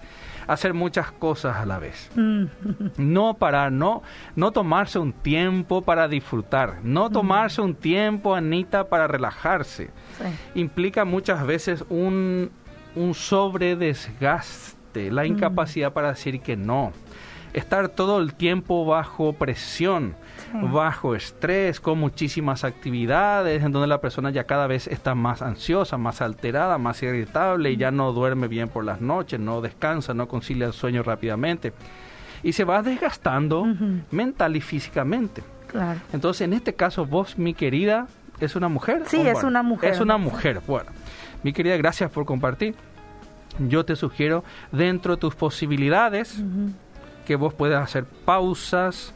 hacer 0.46 0.74
muchas 0.74 1.10
cosas 1.12 1.56
a 1.56 1.66
la 1.66 1.78
vez. 1.78 2.10
Mm, 2.14 2.44
No 2.98 3.34
parar, 3.34 3.72
no, 3.72 4.02
no 4.34 4.52
tomarse 4.52 4.98
un 4.98 5.12
tiempo 5.12 5.82
para 5.82 6.08
disfrutar, 6.08 6.78
no 6.82 7.10
tomarse 7.10 7.60
un 7.60 7.74
tiempo, 7.74 8.34
Anita, 8.34 8.88
para 8.88 9.06
relajarse. 9.06 9.86
sí. 10.18 10.24
Implica 10.60 11.04
muchas 11.04 11.46
veces 11.46 11.84
un, 11.88 12.50
un 12.94 13.14
sobredesgaste, 13.14 15.10
la 15.10 15.26
incapacidad 15.26 15.92
para 15.92 16.08
decir 16.10 16.40
que 16.40 16.56
no. 16.56 16.92
Estar 17.52 17.88
todo 17.88 18.18
el 18.20 18.34
tiempo 18.34 18.84
bajo 18.84 19.32
presión. 19.32 20.14
Bajo 20.52 21.14
estrés, 21.14 21.80
con 21.80 21.98
muchísimas 21.98 22.64
actividades, 22.64 23.62
en 23.62 23.72
donde 23.72 23.88
la 23.88 24.00
persona 24.00 24.30
ya 24.30 24.44
cada 24.44 24.66
vez 24.66 24.86
está 24.86 25.14
más 25.14 25.42
ansiosa, 25.42 25.96
más 25.96 26.20
alterada, 26.20 26.78
más 26.78 27.02
irritable 27.02 27.70
y 27.70 27.76
ya 27.76 27.90
no 27.90 28.12
duerme 28.12 28.48
bien 28.48 28.68
por 28.68 28.84
las 28.84 29.00
noches, 29.00 29.40
no 29.40 29.60
descansa, 29.60 30.14
no 30.14 30.28
concilia 30.28 30.66
el 30.66 30.72
sueño 30.72 31.02
rápidamente. 31.02 31.72
Y 32.42 32.52
se 32.52 32.64
va 32.64 32.82
desgastando 32.82 33.66
mental 34.10 34.56
y 34.56 34.60
físicamente. 34.60 35.42
Claro. 35.66 36.00
Entonces, 36.12 36.42
en 36.42 36.52
este 36.52 36.74
caso, 36.74 37.06
vos, 37.06 37.38
mi 37.38 37.54
querida, 37.54 38.06
¿es 38.40 38.56
una 38.56 38.68
mujer? 38.68 39.02
Sí, 39.06 39.20
es 39.20 39.42
una 39.42 39.62
mujer. 39.62 39.92
Es 39.92 40.00
una 40.00 40.16
mujer. 40.16 40.60
Bueno, 40.66 40.90
mi 41.42 41.52
querida, 41.52 41.76
gracias 41.76 42.10
por 42.10 42.24
compartir. 42.24 42.74
Yo 43.58 43.84
te 43.84 43.96
sugiero, 43.96 44.44
dentro 44.70 45.16
de 45.16 45.20
tus 45.20 45.34
posibilidades, 45.34 46.42
que 47.24 47.36
vos 47.36 47.54
puedas 47.54 47.82
hacer 47.82 48.04
pausas, 48.04 49.14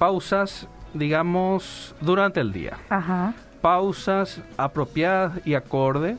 pausas, 0.00 0.66
digamos, 0.94 1.94
durante 2.00 2.40
el 2.40 2.54
día. 2.54 2.78
Ajá. 2.88 3.34
Pausas 3.60 4.40
apropiadas 4.56 5.46
y 5.46 5.52
acorde, 5.52 6.16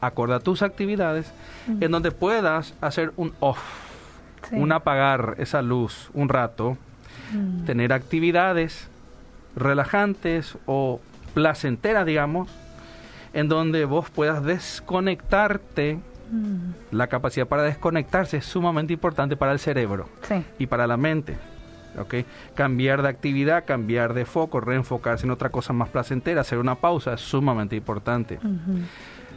acorde 0.00 0.34
a 0.34 0.40
tus 0.40 0.62
actividades, 0.62 1.32
en 1.80 1.92
donde 1.92 2.10
puedas 2.10 2.74
hacer 2.80 3.12
un 3.16 3.32
off, 3.38 3.60
Sí. 4.48 4.56
un 4.56 4.72
apagar 4.72 5.36
esa 5.38 5.62
luz 5.62 6.10
un 6.12 6.28
rato, 6.28 6.76
Mm. 7.32 7.64
tener 7.66 7.92
actividades 7.92 8.88
relajantes 9.54 10.58
o 10.66 11.00
placenteras, 11.34 12.04
digamos, 12.04 12.48
en 13.32 13.48
donde 13.48 13.84
vos 13.84 14.10
puedas 14.10 14.42
desconectarte. 14.42 16.00
Mm. 16.32 16.72
La 16.96 17.06
capacidad 17.06 17.46
para 17.46 17.62
desconectarse 17.62 18.38
es 18.38 18.44
sumamente 18.44 18.92
importante 18.92 19.36
para 19.36 19.52
el 19.52 19.60
cerebro 19.60 20.08
Sí. 20.22 20.42
y 20.58 20.66
para 20.66 20.88
la 20.88 20.96
mente. 20.96 21.38
¿Ok? 21.98 22.14
Cambiar 22.54 23.02
de 23.02 23.08
actividad, 23.08 23.64
cambiar 23.64 24.14
de 24.14 24.24
foco, 24.24 24.60
reenfocarse 24.60 25.24
en 25.26 25.30
otra 25.30 25.48
cosa 25.50 25.72
más 25.72 25.88
placentera, 25.88 26.40
hacer 26.42 26.58
una 26.58 26.74
pausa 26.76 27.14
es 27.14 27.20
sumamente 27.20 27.76
importante. 27.76 28.38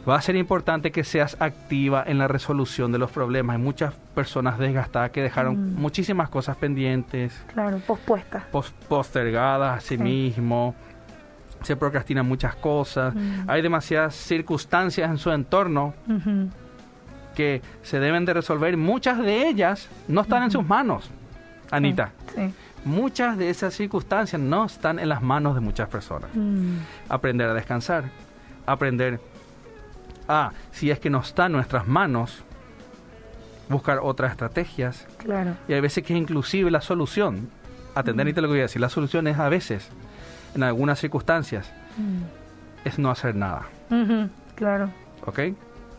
Va 0.08 0.16
a 0.16 0.20
ser 0.20 0.36
importante 0.36 0.92
que 0.92 1.02
seas 1.02 1.36
activa 1.40 2.04
en 2.06 2.18
la 2.18 2.28
resolución 2.28 2.92
de 2.92 2.98
los 2.98 3.10
problemas. 3.10 3.56
Hay 3.56 3.62
muchas 3.62 3.94
personas 4.14 4.58
desgastadas 4.58 5.10
que 5.10 5.22
dejaron 5.22 5.74
Mm. 5.76 5.80
muchísimas 5.80 6.28
cosas 6.28 6.56
pendientes, 6.58 7.42
Claro, 7.54 7.78
pospuesta. 7.86 8.44
pos- 8.52 8.74
postergadas 8.88 9.78
a 9.78 9.80
sí, 9.80 9.96
Sí. 9.96 10.02
mismo, 10.02 10.74
se 11.62 11.74
procrastinan 11.76 12.26
muchas 12.28 12.54
cosas, 12.56 13.14
Mm. 13.14 13.48
hay 13.48 13.62
demasiadas 13.62 14.14
circunstancias 14.14 15.10
en 15.10 15.16
su 15.16 15.30
entorno 15.30 15.94
que 17.34 17.62
se 17.82 17.98
deben 17.98 18.24
de 18.26 18.34
resolver, 18.34 18.76
muchas 18.76 19.18
de 19.18 19.48
ellas 19.48 19.88
no 20.06 20.20
están 20.20 20.42
en 20.42 20.50
sus 20.50 20.66
manos, 20.66 21.10
Anita. 21.70 22.12
Sí. 22.34 22.52
Muchas 22.84 23.38
de 23.38 23.48
esas 23.50 23.72
circunstancias 23.74 24.40
no 24.40 24.64
están 24.66 24.98
en 24.98 25.08
las 25.08 25.22
manos 25.22 25.54
de 25.54 25.60
muchas 25.60 25.88
personas. 25.88 26.28
Mm. 26.34 26.76
Aprender 27.08 27.48
a 27.48 27.54
descansar, 27.54 28.04
aprender 28.66 29.20
a, 30.28 30.52
si 30.72 30.90
es 30.90 30.98
que 30.98 31.08
no 31.10 31.20
está 31.20 31.46
en 31.46 31.52
nuestras 31.52 31.86
manos, 31.86 32.44
buscar 33.68 34.00
otras 34.02 34.32
estrategias, 34.32 35.06
Claro. 35.18 35.54
Y 35.68 35.72
hay 35.72 35.80
veces 35.80 36.04
que 36.04 36.12
es 36.12 36.18
inclusive 36.20 36.70
la 36.70 36.82
solución. 36.82 37.48
Atender, 37.94 38.32
te 38.34 38.40
lo 38.42 38.48
que 38.48 38.52
voy 38.52 38.58
a 38.58 38.62
decir, 38.62 38.80
la 38.80 38.90
solución 38.90 39.26
es 39.26 39.38
a 39.38 39.48
veces, 39.48 39.88
en 40.54 40.62
algunas 40.62 40.98
circunstancias, 40.98 41.70
Mm. 41.96 42.22
es 42.86 42.98
no 42.98 43.10
hacer 43.10 43.34
nada. 43.34 43.62
Claro. 44.56 44.90
¿Ok? 45.24 45.38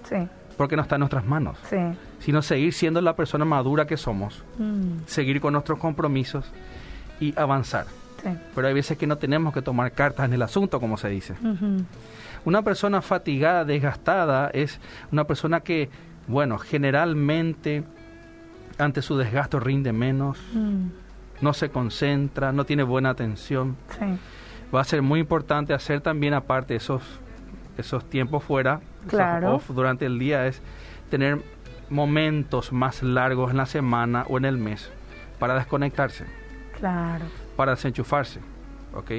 Sí. 0.08 0.28
Porque 0.58 0.76
no 0.76 0.82
está 0.82 0.96
en 0.96 1.00
nuestras 1.00 1.26
manos. 1.26 1.58
Sí. 1.70 1.78
Sino 2.20 2.42
seguir 2.42 2.74
siendo 2.74 3.02
la 3.02 3.16
persona 3.16 3.44
madura 3.46 3.86
que 3.86 3.98
somos, 3.98 4.44
Mm. 4.58 5.00
seguir 5.06 5.42
con 5.42 5.54
nuestros 5.54 5.80
compromisos 5.80 6.46
y 7.20 7.38
avanzar. 7.38 7.86
Sí. 8.24 8.30
Pero 8.56 8.68
hay 8.68 8.74
veces 8.74 8.98
que 8.98 9.06
no 9.08 9.18
tenemos 9.18 9.54
que 9.54 9.62
tomar 9.62 9.92
cartas 9.92 10.26
en 10.26 10.34
el 10.34 10.42
asunto, 10.42 10.80
como 10.80 10.98
se 10.98 11.10
dice. 11.10 11.36
Una 12.46 12.62
persona 12.62 13.02
fatigada, 13.02 13.66
desgastada, 13.66 14.50
es 14.54 14.80
una 15.12 15.26
persona 15.26 15.60
que, 15.62 15.90
bueno, 16.28 16.58
generalmente 16.58 17.84
ante 18.78 19.02
su 19.02 19.18
desgasto 19.18 19.60
rinde 19.60 19.92
menos, 19.94 20.38
Mm. 20.54 20.88
no 21.42 21.54
se 21.54 21.70
concentra, 21.70 22.52
no 22.52 22.66
tiene 22.66 22.84
buena 22.84 23.10
atención. 23.10 23.76
Sí. 24.00 24.06
va 24.76 24.82
a 24.82 24.84
ser 24.84 25.02
muy 25.02 25.20
importante 25.22 25.74
hacer 25.74 26.02
también 26.02 26.34
aparte 26.34 26.76
esos 26.76 27.02
esos 27.78 28.04
tiempos 28.10 28.44
fuera 28.44 28.82
Claro. 29.08 29.56
off 29.56 29.70
durante 29.70 30.06
el 30.06 30.18
día 30.20 30.48
es 30.48 30.62
tener 31.10 31.42
momentos 31.90 32.72
más 32.72 33.04
largos 33.04 33.52
en 33.52 33.58
la 33.58 33.66
semana 33.66 34.26
o 34.28 34.38
en 34.38 34.46
el 34.46 34.58
mes 34.58 34.92
para 35.40 35.56
desconectarse 35.56 36.26
Claro. 36.80 37.26
para 37.56 37.72
desenchufarse 37.74 38.40
¿ok? 38.94 39.12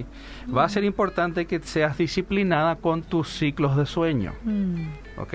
va 0.54 0.64
a 0.64 0.68
ser 0.68 0.84
importante 0.84 1.46
que 1.46 1.60
seas 1.60 1.96
disciplinada 1.98 2.76
con 2.76 3.02
tus 3.02 3.28
ciclos 3.28 3.76
de 3.76 3.86
sueño 3.86 4.32
Mm. 4.44 4.88
¿ok? 5.18 5.34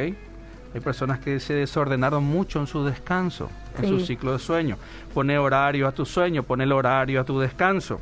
hay 0.74 0.79
personas 0.81 1.20
que 1.20 1.39
se 1.41 1.53
desordenaron 1.53 2.24
mucho 2.24 2.60
en 2.60 2.67
su 2.67 2.84
descanso 2.86 3.50
en 3.77 3.88
su 3.88 4.00
Sí. 4.00 4.08
ciclo 4.08 4.34
de 4.34 4.39
sueño 4.39 4.77
pone 5.13 5.38
horario 5.38 5.88
a 5.88 5.91
tu 5.93 6.05
sueño 6.05 6.43
pone 6.43 6.63
el 6.65 6.72
horario 6.74 7.22
a 7.22 7.24
tu 7.24 7.39
descanso 7.39 8.00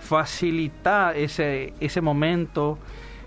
facilita 0.00 1.14
ese, 1.14 1.72
ese 1.80 2.00
momento, 2.00 2.78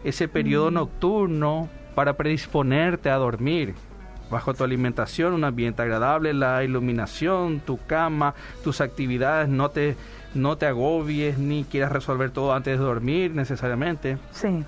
ese 0.04 0.28
periodo 0.28 0.70
nocturno 0.72 1.68
para 1.96 2.14
predisponerte 2.14 3.10
a 3.10 3.16
dormir. 3.16 3.74
Bajo 4.30 4.54
tu 4.54 4.64
alimentación, 4.64 5.34
un 5.34 5.44
ambiente 5.44 5.82
agradable, 5.82 6.34
la 6.34 6.64
iluminación, 6.64 7.60
tu 7.60 7.78
cama, 7.86 8.34
tus 8.64 8.82
actividades, 8.82 9.48
no 9.50 9.70
te, 9.70 9.96
no 10.34 10.58
te 10.58 10.66
agobies 10.66 11.38
ni 11.38 11.64
quieras 11.64 11.92
resolver 11.92 12.32
todo 12.32 12.54
antes 12.54 12.80
de 12.80 12.84
dormir 12.84 13.32
necesariamente. 13.36 14.18
Sí. 14.32 14.64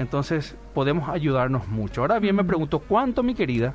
Entonces 0.00 0.56
podemos 0.74 1.08
ayudarnos 1.08 1.68
mucho. 1.68 2.00
Ahora 2.00 2.18
bien, 2.18 2.34
me 2.34 2.44
pregunto, 2.44 2.80
¿cuánto, 2.80 3.22
mi 3.22 3.34
querida, 3.34 3.74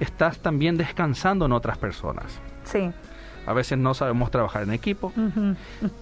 estás 0.00 0.38
también 0.38 0.76
descansando 0.76 1.44
en 1.44 1.52
otras 1.52 1.76
personas? 1.76 2.40
Sí. 2.64 2.90
A 3.46 3.52
veces 3.52 3.76
no 3.76 3.92
sabemos 3.92 4.30
trabajar 4.30 4.62
en 4.62 4.72
equipo, 4.72 5.12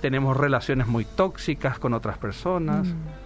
tenemos 0.01 0.37
relaciones 0.37 0.87
muy 0.87 1.05
tóxicas 1.05 1.79
con 1.79 1.93
otras 1.93 2.19
personas. 2.19 2.87
Mm. 2.87 3.22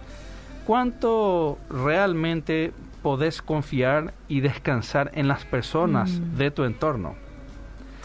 ¿Cuánto 0.67 1.57
realmente 1.69 2.73
podés 3.01 3.41
confiar 3.41 4.13
y 4.27 4.41
descansar 4.41 5.11
en 5.13 5.29
las 5.29 5.45
personas 5.45 6.09
Mm. 6.19 6.35
de 6.37 6.51
tu 6.51 6.65
entorno 6.65 7.15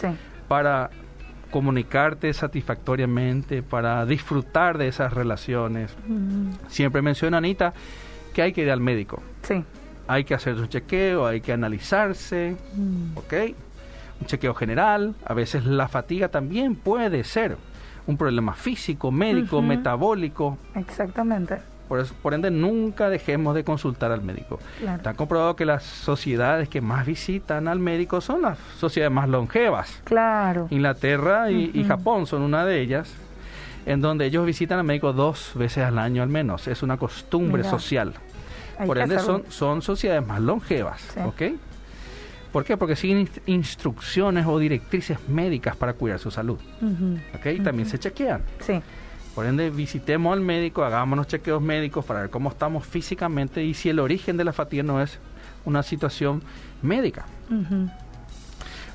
Sí. 0.01 0.07
para 0.47 0.91
comunicarte 1.51 2.33
satisfactoriamente, 2.33 3.65
para 3.65 4.07
disfrutar 4.07 4.79
de 4.79 4.87
esas 4.87 5.13
relaciones? 5.13 5.93
Mm. 6.07 6.51
Siempre 6.69 7.03
menciona 7.03 7.39
Anita 7.39 7.75
que 8.33 8.43
hay 8.43 8.53
que 8.53 8.63
ir 8.63 8.71
al 8.71 8.79
médico, 8.79 9.21
Sí. 9.43 9.65
hay 10.07 10.23
que 10.23 10.35
hacer 10.35 10.55
un 10.55 10.69
chequeo, 10.69 11.27
hay 11.27 11.41
que 11.41 11.53
analizarse, 11.53 12.57
Mm. 12.77 13.19
¿ok? 13.19 13.33
Un 14.21 14.27
chequeo 14.29 14.55
general, 14.55 15.17
a 15.27 15.35
veces 15.35 15.67
la 15.67 15.89
fatiga 15.89 16.29
también 16.29 16.77
puede 16.77 17.25
ser 17.25 17.57
un 18.07 18.17
problema 18.17 18.55
físico, 18.55 19.11
médico, 19.11 19.61
metabólico, 19.63 20.59
Exactamente. 20.77 21.59
Por, 21.89 22.07
por 22.07 22.33
ende, 22.33 22.51
nunca 22.51 23.11
dejemos 23.11 23.55
de 23.55 23.65
consultar 23.65 24.13
al 24.13 24.23
médico. 24.23 24.59
Claro. 24.81 24.97
Está 24.97 25.15
comprobado 25.15 25.57
que 25.57 25.65
las 25.67 25.83
sociedades 25.83 26.69
que 26.69 26.81
más 26.81 27.05
visitan 27.07 27.69
al 27.69 27.79
médico 27.79 28.21
son 28.21 28.43
las 28.43 28.59
sociedades 28.79 29.13
más 29.15 29.29
longevas. 29.29 30.01
Claro. 30.05 30.69
Inglaterra 30.71 31.51
y. 31.51 31.85
Japón 31.85 32.27
son 32.27 32.43
una 32.43 32.65
de 32.65 32.81
ellas, 32.81 33.13
en 33.85 34.01
donde 34.01 34.25
ellos 34.27 34.47
visitan 34.47 34.79
al 34.79 34.85
médico 34.85 35.13
dos 35.13 35.53
veces 35.55 35.85
al 35.85 35.99
año 35.99 36.23
al 36.23 36.29
menos. 36.31 36.67
Es 36.69 36.83
una 36.83 36.97
costumbre 36.97 37.63
Mira. 37.63 37.71
social. 37.71 38.15
Por 38.87 38.99
ende, 38.99 39.19
son, 39.19 39.45
son 39.51 39.83
sociedades 39.83 40.27
más 40.27 40.41
longevas. 40.41 41.01
Sí. 41.13 41.21
¿Ok? 41.25 41.43
¿Por 42.53 42.65
qué? 42.65 42.77
Porque 42.77 42.97
siguen 42.97 43.27
inst- 43.27 43.41
instrucciones 43.47 44.47
o 44.47 44.59
directrices 44.59 45.19
médicas 45.29 45.77
para 45.77 45.93
cuidar 45.95 46.19
su 46.19 46.31
salud. 46.31 46.59
Ujú. 46.81 47.19
¿Ok? 47.35 47.63
También 47.63 47.89
se 47.89 47.99
chequean. 47.99 48.43
Sí. 48.61 48.81
Por 49.35 49.47
ende, 49.47 49.71
visitemos 49.71 50.33
al 50.35 50.41
médico, 50.43 50.85
hagámonos 50.85 51.27
chequeos 51.27 51.63
médicos 51.63 52.05
para 52.05 52.21
ver 52.23 52.31
cómo 52.31 52.51
estamos 52.51 52.87
físicamente 52.87 53.65
y 53.65 53.73
si 53.73 53.89
el 53.89 53.99
origen 53.99 54.37
de 54.37 54.45
la 54.45 54.53
fatiga 54.53 54.83
no 54.83 55.01
es 55.01 55.19
una 55.65 55.83
situación 55.83 56.43
médica. 56.83 57.25
Ujú. 57.51 57.89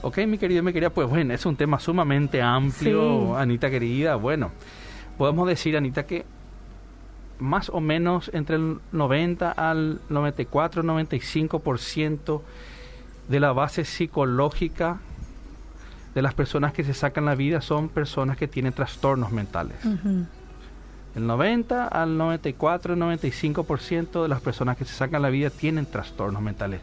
Ok, 0.03 0.19
mi 0.27 0.37
querido 0.37 0.59
y 0.59 0.63
mi 0.63 0.73
querida, 0.73 0.91
pues 0.91 1.09
bueno, 1.09 1.33
es 1.33 1.45
un 1.45 1.55
tema 1.55 1.79
sumamente 1.79 2.41
amplio, 2.41 3.33
Sí. 3.35 3.41
Anita 3.41 3.69
querida. 3.71 4.15
Bueno, 4.15 4.51
podemos 5.17 5.47
decir, 5.47 5.75
Anita, 5.75 6.05
que 6.05 6.23
más 7.39 7.69
o 7.69 7.79
menos 7.81 8.29
entre 8.33 8.57
el 8.57 8.77
90 8.91 9.51
al 9.51 10.01
94, 10.09 10.83
95% 10.83 12.41
de 13.27 13.39
la 13.39 13.53
base 13.53 13.85
psicológica 13.85 14.99
de 16.17 16.23
las 16.23 16.33
personas 16.33 16.73
que 16.73 16.83
se 16.83 16.95
sacan 16.95 17.25
la 17.25 17.35
vida 17.35 17.61
son 17.61 17.89
personas 17.89 18.37
que 18.37 18.47
tienen 18.47 18.73
trastornos 18.73 19.31
mentales. 19.31 19.77
El 21.15 21.27
90 21.27 21.87
al 21.87 22.17
94, 22.17 22.95
95% 22.95 24.23
de 24.23 24.27
las 24.27 24.41
personas 24.41 24.77
que 24.77 24.85
se 24.85 24.95
sacan 24.95 25.21
la 25.21 25.29
vida 25.29 25.51
tienen 25.51 25.85
trastornos 25.85 26.41
mentales. 26.41 26.81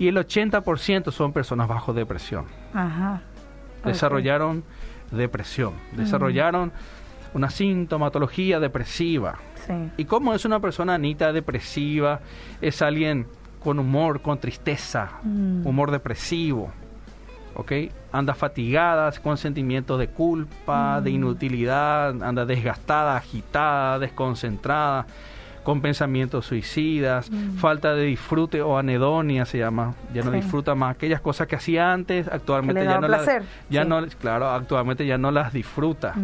Y 0.00 0.08
el 0.08 0.16
80% 0.16 1.12
son 1.12 1.32
personas 1.32 1.68
bajo 1.68 1.92
depresión. 1.92 2.46
Ajá. 2.74 3.20
Desarrollaron 3.84 4.64
depresión, 5.12 5.74
desarrollaron 5.92 6.72
una 7.34 7.50
sintomatología 7.50 8.58
depresiva. 8.58 9.36
Sí. 9.64 9.74
¿Y 9.96 10.06
cómo 10.06 10.34
es 10.34 10.44
una 10.44 10.58
persona 10.58 10.94
Anita 10.94 11.32
depresiva? 11.32 12.18
Es 12.60 12.82
alguien 12.82 13.28
con 13.60 13.78
humor, 13.78 14.22
con 14.22 14.40
tristeza, 14.40 15.10
Mm. 15.22 15.64
humor 15.64 15.92
depresivo. 15.92 16.72
¿Ok? 17.56 17.72
Anda 18.12 18.34
fatigada, 18.34 19.10
con 19.22 19.36
sentimientos 19.38 19.98
de 19.98 20.08
culpa, 20.08 21.00
de 21.00 21.10
Mm. 21.10 21.14
inutilidad, 21.14 22.22
anda 22.22 22.44
desgastada, 22.44 23.16
agitada, 23.16 23.98
desconcentrada, 23.98 25.06
con 25.64 25.80
pensamientos 25.80 26.46
suicidas, 26.46 27.28
Mm. 27.28 27.56
falta 27.56 27.94
de 27.94 28.04
disfrute 28.04 28.62
o 28.62 28.78
anedonia 28.78 29.44
se 29.46 29.58
llama. 29.58 29.94
Ya 30.14 30.22
no 30.22 30.30
Sí. 30.30 30.36
disfruta 30.36 30.76
más 30.76 30.94
aquellas 30.94 31.20
cosas 31.20 31.48
que 31.48 31.56
hacía 31.56 31.92
antes, 31.92 32.28
actualmente 32.28 32.84
ya 32.84 33.00
no 33.00 33.08
las 33.08 33.26
ya 33.68 33.82
sí. 33.82 33.88
no 33.88 34.06
claro, 34.20 34.48
actualmente 34.50 35.04
ya 35.06 35.18
no 35.18 35.32
las 35.32 35.52
disfruta 35.52 36.14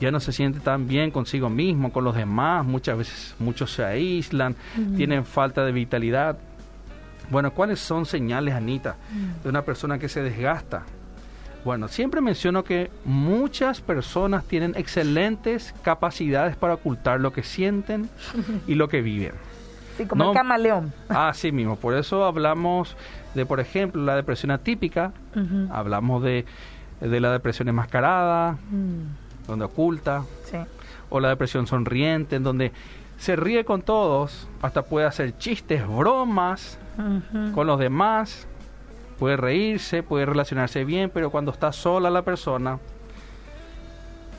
ya 0.00 0.10
no 0.10 0.18
se 0.18 0.32
siente 0.32 0.58
tan 0.58 0.88
bien 0.88 1.12
consigo 1.12 1.48
mismo, 1.48 1.92
con 1.92 2.02
los 2.02 2.16
demás, 2.16 2.64
muchas 2.66 2.98
veces 2.98 3.36
muchos 3.38 3.70
se 3.70 3.84
aíslan, 3.84 4.56
tienen 4.96 5.24
falta 5.24 5.64
de 5.64 5.70
vitalidad. 5.72 6.36
Bueno, 7.30 7.52
¿cuáles 7.52 7.78
son 7.80 8.06
señales, 8.06 8.54
Anita, 8.54 8.96
de 9.42 9.48
una 9.48 9.62
persona 9.62 9.98
que 9.98 10.08
se 10.08 10.22
desgasta? 10.22 10.82
Bueno, 11.64 11.88
siempre 11.88 12.20
menciono 12.20 12.64
que 12.64 12.90
muchas 13.04 13.80
personas 13.80 14.44
tienen 14.44 14.72
excelentes 14.76 15.74
capacidades 15.82 16.56
para 16.56 16.74
ocultar 16.74 17.20
lo 17.20 17.32
que 17.32 17.42
sienten 17.42 18.08
y 18.66 18.74
lo 18.74 18.88
que 18.88 19.02
viven. 19.02 19.32
Sí, 19.96 20.06
como 20.06 20.24
No. 20.24 20.30
el 20.30 20.36
camaleón. 20.36 20.92
Así 21.08 21.52
mismo, 21.52 21.76
por 21.76 21.94
eso 21.94 22.24
hablamos 22.24 22.96
de, 23.34 23.44
por 23.44 23.60
ejemplo, 23.60 24.02
la 24.02 24.16
depresión 24.16 24.50
atípica, 24.50 25.12
hablamos 25.70 26.22
de, 26.22 26.46
de 27.00 27.20
la 27.20 27.30
depresión 27.32 27.68
enmascarada, 27.68 28.52
Mm. 28.70 29.46
donde 29.46 29.66
oculta, 29.66 30.24
Sí. 30.50 30.56
o 31.10 31.20
la 31.20 31.28
depresión 31.28 31.66
sonriente, 31.66 32.36
en 32.36 32.42
donde 32.42 32.72
se 33.20 33.36
ríe 33.36 33.66
con 33.66 33.82
todos, 33.82 34.48
hasta 34.62 34.82
puede 34.82 35.06
hacer 35.06 35.36
chistes, 35.36 35.86
bromas 35.86 36.78
con 37.54 37.66
los 37.66 37.78
demás, 37.78 38.46
puede 39.18 39.36
reírse, 39.36 40.02
puede 40.02 40.24
relacionarse 40.24 40.84
bien, 40.84 41.10
pero 41.12 41.30
cuando 41.30 41.52
está 41.52 41.70
sola 41.70 42.08
la 42.08 42.22
persona, 42.22 42.78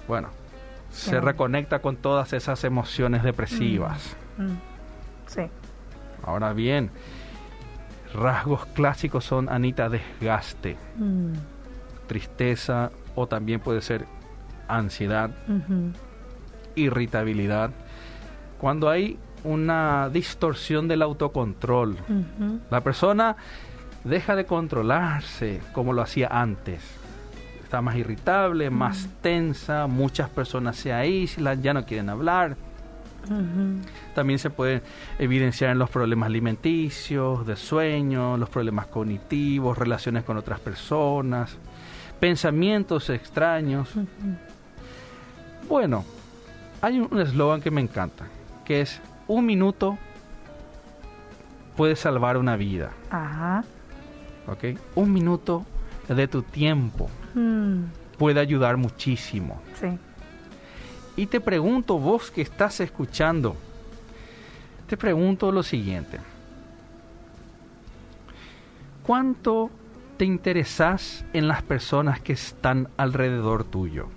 bueno, 0.08 0.30
se 0.90 1.22
reconecta 1.22 1.80
con 1.80 1.96
todas 1.96 2.34
esas 2.34 2.64
emociones 2.64 3.22
depresivas. 3.24 4.16
Mm. 4.38 4.56
Sí. 5.28 5.42
Ahora 6.24 6.54
bien, 6.54 6.90
rasgos 8.16 8.66
clásicos 8.66 9.24
son, 9.24 9.48
Anita, 9.48 9.90
desgaste, 9.90 10.76
Mm. 10.98 11.34
tristeza 12.08 12.92
o 13.14 13.28
también 13.28 13.60
puede 13.60 13.82
ser 13.82 14.06
ansiedad, 14.68 15.30
irritabilidad. 16.76 17.70
Cuando 18.62 18.92
hay 18.92 19.18
una 19.44 20.08
distorsión 20.10 20.88
del 20.88 21.02
autocontrol, 21.02 21.98
la 22.70 22.82
persona 22.82 23.36
deja 24.04 24.36
de 24.36 24.46
controlarse 24.46 25.60
como 25.74 25.94
lo 25.94 26.04
hacía 26.04 26.28
antes. 26.28 26.80
Está 27.64 27.82
más 27.82 27.96
irritable, 27.96 28.70
más 28.70 29.10
tensa, 29.24 29.88
muchas 29.88 30.30
personas 30.30 30.76
se 30.76 30.94
aíslan, 30.94 31.64
ya 31.64 31.74
no 31.74 31.84
quieren 31.88 32.10
hablar. 32.10 32.56
También 34.14 34.38
se 34.38 34.52
pueden 34.52 34.84
evidenciar 35.18 35.72
en 35.72 35.80
los 35.80 35.90
problemas 35.90 36.28
alimenticios, 36.28 37.48
de 37.48 37.56
sueño, 37.56 38.38
los 38.38 38.50
problemas 38.50 38.86
cognitivos, 38.86 39.76
relaciones 39.76 40.24
con 40.24 40.38
otras 40.38 40.60
personas, 40.60 41.58
pensamientos 42.20 43.10
extraños. 43.10 43.90
Bueno, 45.68 46.06
hay 46.80 47.00
un 47.00 47.20
eslogan 47.20 47.60
que 47.60 47.72
me 47.72 47.82
encanta, 47.82 48.26
que 48.72 48.80
es 48.80 49.02
un 49.28 49.46
minuto 49.46 49.98
puede 51.76 51.98
salvar 51.98 52.38
una 52.38 52.56
vida, 52.56 52.92
Ajá. 53.10 53.66
¿ok? 54.48 54.80
Un 54.96 55.12
minuto 55.12 55.66
de 56.08 56.26
tu 56.30 56.42
tiempo 56.42 57.10
Mm. 57.34 57.84
puede 58.18 58.40
ayudar 58.40 58.78
muchísimo. 58.78 59.62
Sí. 59.78 59.88
Y 61.18 61.26
te 61.26 61.42
pregunto, 61.42 62.00
vos 62.00 62.32
que 62.32 62.42
estás 62.42 62.80
escuchando, 62.80 63.58
te 64.88 64.96
pregunto 64.96 65.52
lo 65.52 65.64
siguiente. 65.64 66.20
¿Cuánto 69.04 69.70
te 70.16 70.24
interesas 70.24 71.26
en 71.34 71.50
las 71.50 71.62
personas 71.62 72.22
que 72.22 72.32
están 72.34 72.88
alrededor 72.96 73.66
tuyo? 73.66 74.08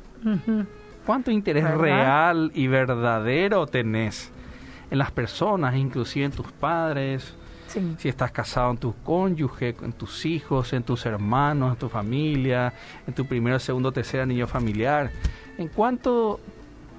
¿Cuánto 1.05 1.33
interés 1.33 1.65
¿Verdad? 1.65 1.79
real 1.81 2.53
y 2.55 2.69
verdadero 2.69 3.67
tenés 3.67 4.31
en 4.91 4.99
las 4.99 5.11
personas, 5.11 5.75
inclusive 5.77 6.27
en 6.27 6.33
tus 6.33 6.51
padres, 6.53 7.35
Sí. 7.67 7.95
si 7.99 8.09
estás 8.09 8.31
casado 8.31 8.71
en 8.71 8.77
tu 8.77 8.95
cónyuge, 9.03 9.75
en 9.83 9.93
tus 9.93 10.27
hijos, 10.27 10.73
en 10.73 10.83
tus 10.83 11.07
hermanos, 11.07 11.73
en 11.73 11.79
tu 11.79 11.89
familia, 11.89 12.73
en 13.07 13.15
tu 13.15 13.25
primero, 13.27 13.59
segundo, 13.59 13.91
tercer 13.91 14.21
anillo 14.21 14.47
familiar? 14.47 15.11
¿En 15.59 15.69
cuánto 15.69 16.39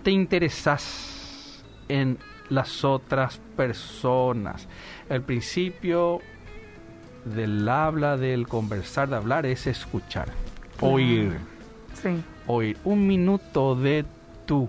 te 0.04 0.12
interesas 0.12 1.64
en 1.88 2.18
las 2.50 2.84
otras 2.84 3.40
personas? 3.56 4.68
El 5.10 5.22
principio 5.22 6.20
del 7.26 7.68
habla, 7.70 8.18
del 8.18 8.48
conversar, 8.48 9.10
de 9.10 9.16
hablar, 9.16 9.46
es 9.46 9.68
escuchar, 9.68 10.30
oír 10.82 11.38
Sí. 11.94 12.22
oír. 12.48 12.78
Un 12.84 13.08
minuto 13.08 13.76
de 13.76 14.06
tu 14.46 14.68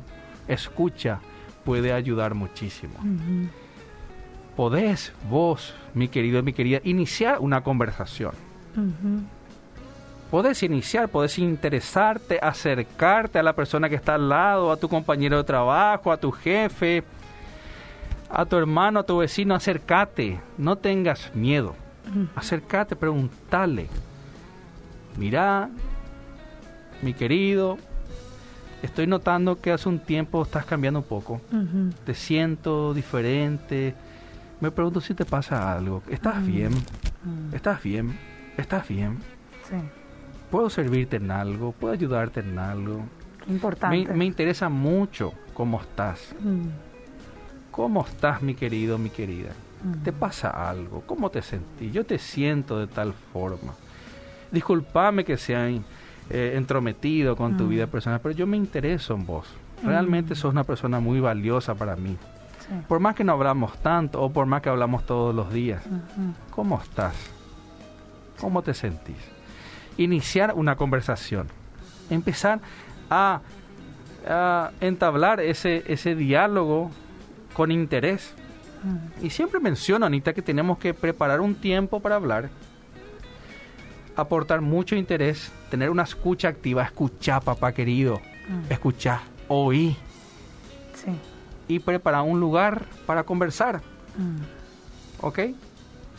escucha 0.49 1.21
puede 1.67 1.93
ayudar 1.93 2.35
muchísimo. 2.35 2.95
Ujú. 3.01 3.49
Podés 4.57 5.13
vos, 5.29 5.75
mi 5.93 6.09
querido 6.09 6.39
y 6.39 6.43
mi 6.43 6.53
querida, 6.55 6.81
iniciar 6.85 7.41
una 7.41 7.63
conversación. 7.63 8.33
Ujú. 8.75 9.21
Podés 10.31 10.63
iniciar, 10.63 11.09
podés 11.09 11.39
interesarte, 11.39 12.39
acercarte 12.41 13.39
a 13.39 13.43
la 13.43 13.53
persona 13.53 13.89
que 13.89 13.97
está 13.97 14.15
al 14.15 14.29
lado, 14.29 14.73
a 14.73 14.77
tu 14.77 14.89
compañero 14.89 15.37
de 15.37 15.45
trabajo, 15.45 16.11
a 16.11 16.17
tu 16.17 16.31
jefe, 16.31 17.05
a 18.31 18.45
tu 18.45 18.57
hermano, 18.57 19.01
a 19.01 19.03
tu 19.03 19.19
vecino, 19.19 19.55
acércate, 19.55 20.41
no 20.57 20.77
tengas 20.77 21.35
miedo. 21.35 21.75
Acércate, 22.37 22.95
preguntale. 22.95 23.89
Mira, 25.17 25.69
mi 27.03 27.13
querido, 27.13 27.79
estoy 28.83 29.07
notando 29.07 29.61
que 29.61 29.73
hace 29.73 29.89
un 29.89 29.99
tiempo 29.99 30.43
estás 30.43 30.65
cambiando 30.65 31.01
un 31.01 31.07
poco. 31.07 31.41
Te 32.05 32.15
siento 32.15 32.95
diferente. 32.95 33.95
Me 34.61 34.71
pregunto 34.71 35.01
si 35.01 35.15
te 35.15 35.25
pasa 35.25 35.73
algo. 35.73 36.03
¿Estás 36.09 36.37
Mm. 36.43 36.47
bien? 36.47 36.73
Mm. 36.73 37.55
¿Estás 37.55 37.83
bien? 37.83 38.19
¿Estás 38.57 38.89
bien? 38.89 39.19
Sí. 39.69 39.77
¿Puedo 40.51 40.71
servirte 40.71 41.17
en 41.17 41.31
algo? 41.31 41.73
¿Puedo 41.73 41.93
ayudarte 41.93 42.41
en 42.41 42.59
algo? 42.59 43.03
Importante. 43.49 44.07
Me, 44.09 44.15
me 44.15 44.25
interesa 44.25 44.69
mucho 44.69 45.33
cómo 45.55 45.81
estás. 45.81 46.35
Mm. 46.41 46.69
¿Cómo 47.71 48.05
estás, 48.07 48.41
mi 48.43 48.55
querido, 48.55 48.97
mi 48.99 49.11
querida? 49.11 49.51
¿Te 50.03 50.11
pasa 50.13 50.49
algo? 50.69 51.03
¿Cómo 51.07 51.31
te 51.31 51.43
sentís? 51.43 51.93
Yo 51.93 52.05
te 52.07 52.19
siento 52.19 52.79
de 52.79 52.87
tal 52.87 53.13
forma. 53.33 53.75
Disculpame 54.51 55.25
que 55.25 55.37
sea 55.37 55.69
eh, 56.31 56.55
entrometido 56.57 57.37
con 57.37 57.57
tu 57.57 57.65
Mm. 57.65 57.69
vida 57.69 57.87
personal, 57.87 58.21
pero 58.23 58.35
yo 58.35 58.47
me 58.47 58.57
intereso 58.57 59.15
en 59.15 59.27
vos. 59.27 59.47
Realmente 59.85 60.35
Mm. 60.35 60.37
sos 60.37 60.53
una 60.53 60.65
persona 60.65 61.01
muy 61.01 61.21
valiosa 61.21 61.75
para 61.75 61.97
mí. 61.97 62.17
Sí. 62.61 62.75
Por 62.89 62.99
más 63.01 63.15
que 63.15 63.23
no 63.25 63.33
hablamos 63.33 63.79
tanto 63.79 64.21
o 64.23 64.31
por 64.33 64.47
más 64.47 64.61
que 64.63 64.69
hablamos 64.69 65.05
todos 65.07 65.35
los 65.35 65.53
días. 65.53 65.83
¿cómo 66.51 66.81
estás? 66.83 67.15
¿Cómo 68.41 68.63
te 68.63 68.75
sentís? 68.75 69.17
Iniciar 69.99 70.53
una 70.55 70.77
conversación. 70.77 71.47
Empezar 72.11 72.61
a, 73.09 73.41
a 74.29 74.71
entablar 74.81 75.41
ese, 75.41 75.85
ese 75.87 76.15
diálogo 76.15 76.91
con 77.55 77.71
interés. 77.71 78.35
Mm. 78.83 79.25
Y 79.27 79.31
siempre 79.31 79.61
menciono, 79.61 80.05
Anita, 80.07 80.33
que 80.35 80.43
tenemos 80.43 80.79
que 80.79 80.93
preparar 80.93 81.41
un 81.41 81.55
tiempo 81.55 82.01
para 82.01 82.17
hablar, 82.17 82.51
aportar 84.17 84.61
mucho 84.61 84.97
interés, 84.97 85.53
tener 85.71 85.91
una 85.91 86.03
escucha 86.05 86.49
activa, 86.49 86.83
escuchar, 86.83 87.43
papá 87.43 87.73
querido, 87.73 88.21
Mm. 88.49 88.73
escuchar, 88.73 89.21
oí 89.49 89.97
Sí. 90.95 91.11
y 91.69 91.79
preparar 91.81 92.23
un 92.23 92.41
lugar 92.41 92.85
para 93.07 93.25
conversar, 93.25 93.81
Mm. 94.17 95.25
¿ok? 95.25 95.39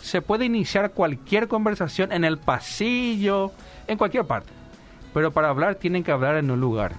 Se 0.01 0.21
puede 0.21 0.45
iniciar 0.45 0.91
cualquier 0.91 1.47
conversación 1.47 2.12
en 2.12 2.23
el 2.23 2.38
pasillo, 2.38 3.51
en 3.88 3.97
cualquier 3.97 4.25
parte, 4.25 4.51
pero 5.13 5.31
para 5.31 5.49
hablar 5.49 5.75
tienen 5.75 6.03
que 6.03 6.12
hablar 6.12 6.36
en 6.36 6.51
un 6.51 6.60
lugar 6.60 6.93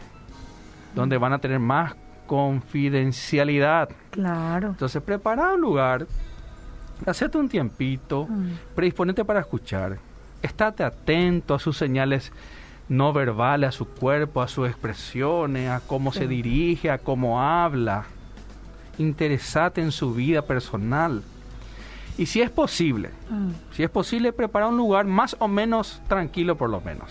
donde 0.95 1.17
van 1.19 1.33
a 1.33 1.39
tener 1.39 1.61
más 1.61 1.95
confidencialidad. 2.27 3.89
Claro. 4.11 4.69
Entonces, 4.71 5.01
prepara 5.03 5.53
un 5.55 5.61
lugar, 5.61 6.07
hacete 7.07 7.39
un 7.39 7.49
tiempito, 7.49 8.27
Mm. 8.29 8.49
predisponete 8.75 9.25
para 9.25 9.41
escuchar, 9.41 9.99
estate 10.43 10.85
atento 10.85 11.55
a 11.55 11.59
sus 11.59 11.77
señales 11.77 12.33
no 12.89 13.13
verbales, 13.13 13.69
a 13.69 13.73
su 13.73 13.87
cuerpo, 13.87 14.41
a 14.41 14.49
sus 14.49 14.69
expresiones, 14.69 15.69
a 15.71 15.81
cómo 15.81 16.13
Sí. 16.13 16.21
se 16.21 16.27
dirige, 16.29 16.91
a 16.91 16.99
cómo 16.99 17.43
habla. 17.43 18.05
Interesate 18.99 19.81
en 19.81 19.93
su 19.93 20.13
vida 20.15 20.43
personal. 20.43 21.23
Y 22.17 22.27
si 22.27 22.41
es 22.41 22.51
posible, 22.51 23.11
Mm. 23.31 23.51
si 23.73 23.83
es 23.85 23.91
posible, 23.91 24.33
prepara 24.33 24.67
un 24.67 24.77
lugar 24.77 25.05
más 25.07 25.37
o 25.39 25.47
menos 25.47 26.03
tranquilo 26.09 26.57
por 26.57 26.69
lo 26.71 26.81
menos, 26.81 27.09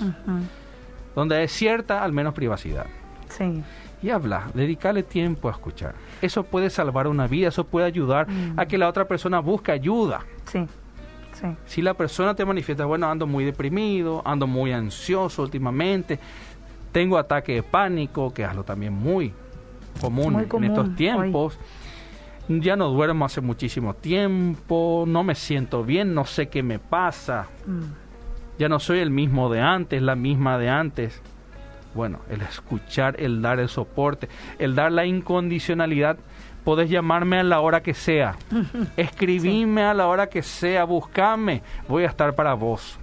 donde 1.16 1.38
hay 1.38 1.48
cierta, 1.48 2.04
al 2.04 2.12
menos, 2.12 2.34
privacidad. 2.34 2.88
Sí. 3.30 3.64
Y 4.04 4.10
habla, 4.10 4.50
dedicarle 4.54 5.04
tiempo 5.04 5.48
a 5.48 5.52
escuchar. 5.52 5.96
Eso 6.22 6.44
puede 6.44 6.70
salvar 6.70 7.08
una 7.08 7.26
vida, 7.28 7.48
eso 7.48 7.64
puede 7.64 7.86
ayudar 7.86 8.28
Mm. 8.30 8.60
a 8.60 8.66
que 8.66 8.78
la 8.78 8.90
otra 8.90 9.08
persona 9.08 9.40
busque 9.40 9.72
ayuda. 9.72 10.22
Sí. 10.46 10.66
Sí. 11.40 11.48
Si 11.66 11.82
la 11.82 11.94
persona 11.94 12.34
te 12.36 12.46
manifiesta, 12.46 12.86
bueno, 12.86 13.10
ando 13.10 13.28
muy 13.28 13.46
deprimido, 13.46 14.22
ando 14.26 14.48
muy 14.48 14.72
ansioso 14.72 15.44
últimamente, 15.44 16.20
tengo 16.92 17.18
ataque 17.18 17.54
de 17.56 17.64
pánico, 17.64 18.34
que 18.34 18.44
es 18.44 18.50
algo 18.50 18.64
también 18.64 18.94
muy 18.94 19.34
común, 20.02 20.34
Muy 20.34 20.46
común 20.46 20.66
en 20.66 20.72
estos 20.72 20.96
tiempos. 20.96 21.60
Ya 22.50 22.76
no 22.78 22.90
duermo 22.90 23.26
hace 23.26 23.42
muchísimo 23.42 23.94
tiempo, 23.94 25.04
no 25.06 25.24
me 25.24 25.36
siento 25.36 25.84
bien, 25.84 26.14
no 26.14 26.26
sé 26.26 26.48
qué 26.48 26.64
me 26.64 26.80
pasa, 26.80 27.48
Mm. 27.66 27.82
ya 28.58 28.70
no 28.70 28.80
soy 28.80 29.00
el 29.00 29.12
mismo 29.12 29.52
de 29.52 29.60
antes, 29.62 30.02
la 30.02 30.16
misma 30.16 30.58
de 30.58 30.70
antes. 30.70 31.22
Bueno, 31.94 32.20
el 32.30 32.42
escuchar, 32.42 33.16
el 33.20 33.42
dar 33.42 33.60
el 33.60 33.68
soporte, 33.70 34.30
el 34.60 34.76
dar 34.76 34.92
la 34.92 35.06
incondicionalidad. 35.06 36.18
Podés 36.68 36.90
llamarme 36.90 37.40
a 37.40 37.44
la 37.44 37.62
hora 37.62 37.82
que 37.82 37.94
sea, 37.94 38.36
escribime 38.98 39.84
a 39.84 39.94
la 39.94 40.08
hora 40.08 40.28
que 40.28 40.44
sea, 40.44 40.84
buscame, 40.84 41.64
voy 41.88 42.04
a 42.04 42.08
estar 42.08 42.36
para 42.36 42.56
vos. 42.56 42.98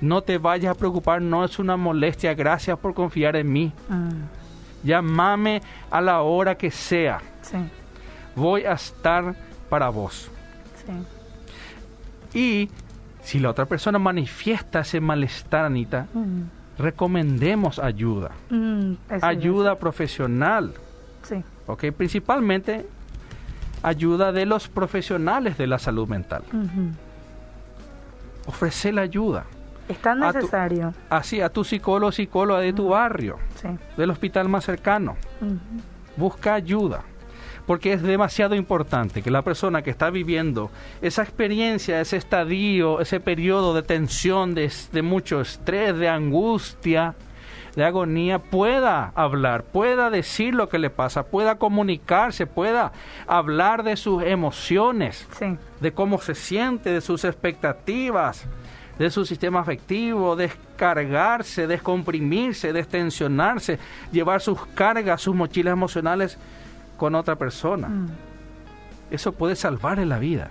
No 0.00 0.22
te 0.22 0.38
vayas 0.38 0.74
a 0.74 0.78
preocupar, 0.78 1.20
no 1.20 1.44
es 1.44 1.58
una 1.58 1.76
molestia, 1.76 2.32
gracias 2.32 2.78
por 2.78 2.94
confiar 2.94 3.36
en 3.36 3.52
mí. 3.52 3.72
Mm. 3.90 4.86
Llámame 4.86 5.60
a 5.90 6.00
la 6.00 6.22
hora 6.22 6.54
que 6.56 6.70
sea, 6.70 7.20
Sí. 7.42 7.58
voy 8.34 8.64
a 8.64 8.72
estar 8.72 9.34
para 9.68 9.90
vos. 9.90 10.30
Sí. 12.32 12.38
Y 12.38 12.70
si 13.22 13.38
la 13.38 13.50
otra 13.50 13.66
persona 13.66 13.98
manifiesta 13.98 14.80
ese 14.80 14.98
malestar, 14.98 15.66
Anita, 15.66 16.06
Mm. 16.14 16.44
recomendemos 16.78 17.78
ayuda. 17.80 18.30
Mm. 18.48 18.94
Ayuda 19.20 19.74
profesional, 19.78 20.72
es. 21.22 21.28
Sí. 21.28 21.44
¿ok? 21.66 21.84
Principalmente 21.94 22.86
ayuda 23.82 24.32
de 24.32 24.46
los 24.46 24.68
profesionales 24.68 25.56
de 25.58 25.66
la 25.66 25.78
salud 25.78 26.08
mental. 26.08 26.42
Ujú. 26.52 26.90
Ofrece 28.46 28.92
la 28.92 29.02
ayuda. 29.02 29.44
Es 29.88 29.98
tan 29.98 30.22
A 30.22 30.32
tu- 30.32 30.38
necesario. 30.38 30.94
Así, 31.08 31.40
a 31.40 31.48
tu 31.48 31.64
psicólogo 31.64 32.08
o 32.08 32.12
psicóloga 32.12 32.60
de 32.60 32.72
tu 32.72 32.88
barrio, 32.90 33.38
Sí. 33.60 33.68
del 33.96 34.10
hospital 34.10 34.48
más 34.48 34.64
cercano. 34.64 35.16
Busca 36.16 36.54
ayuda. 36.54 37.02
Porque 37.66 37.92
es 37.92 38.02
demasiado 38.02 38.54
importante 38.56 39.22
que 39.22 39.30
la 39.30 39.42
persona 39.42 39.82
que 39.82 39.90
está 39.90 40.10
viviendo 40.10 40.70
esa 41.02 41.22
experiencia, 41.22 42.00
ese 42.00 42.16
estadio, 42.16 43.00
ese 43.00 43.20
periodo 43.20 43.74
de 43.74 43.82
tensión, 43.82 44.54
de, 44.54 44.72
de 44.92 45.02
mucho 45.02 45.40
estrés, 45.40 45.96
de 45.96 46.08
angustia, 46.08 47.14
de 47.76 47.84
agonía, 47.84 48.38
pueda 48.38 49.12
hablar, 49.14 49.62
pueda 49.64 50.10
decir 50.10 50.54
lo 50.54 50.68
que 50.68 50.78
le 50.78 50.90
pasa, 50.90 51.24
pueda 51.24 51.56
comunicarse, 51.56 52.46
pueda 52.46 52.92
hablar 53.26 53.82
de 53.82 53.96
sus 53.96 54.22
emociones, 54.22 55.26
Sí. 55.38 55.56
de 55.80 55.92
cómo 55.92 56.18
se 56.18 56.34
siente, 56.34 56.90
de 56.90 57.00
sus 57.00 57.24
expectativas, 57.24 58.44
de 58.98 59.10
su 59.10 59.24
sistema 59.24 59.60
afectivo, 59.60 60.36
descargarse, 60.36 61.66
descomprimirse, 61.66 62.72
destensionarse, 62.72 63.78
llevar 64.12 64.40
sus 64.40 64.66
cargas, 64.66 65.22
sus 65.22 65.34
mochilas 65.34 65.72
emocionales 65.72 66.36
con 66.96 67.14
otra 67.14 67.36
persona. 67.36 67.88
Mm. 67.88 68.08
Eso 69.10 69.32
puede 69.32 69.56
salvarle 69.56 70.04
la 70.06 70.18
vida. 70.18 70.50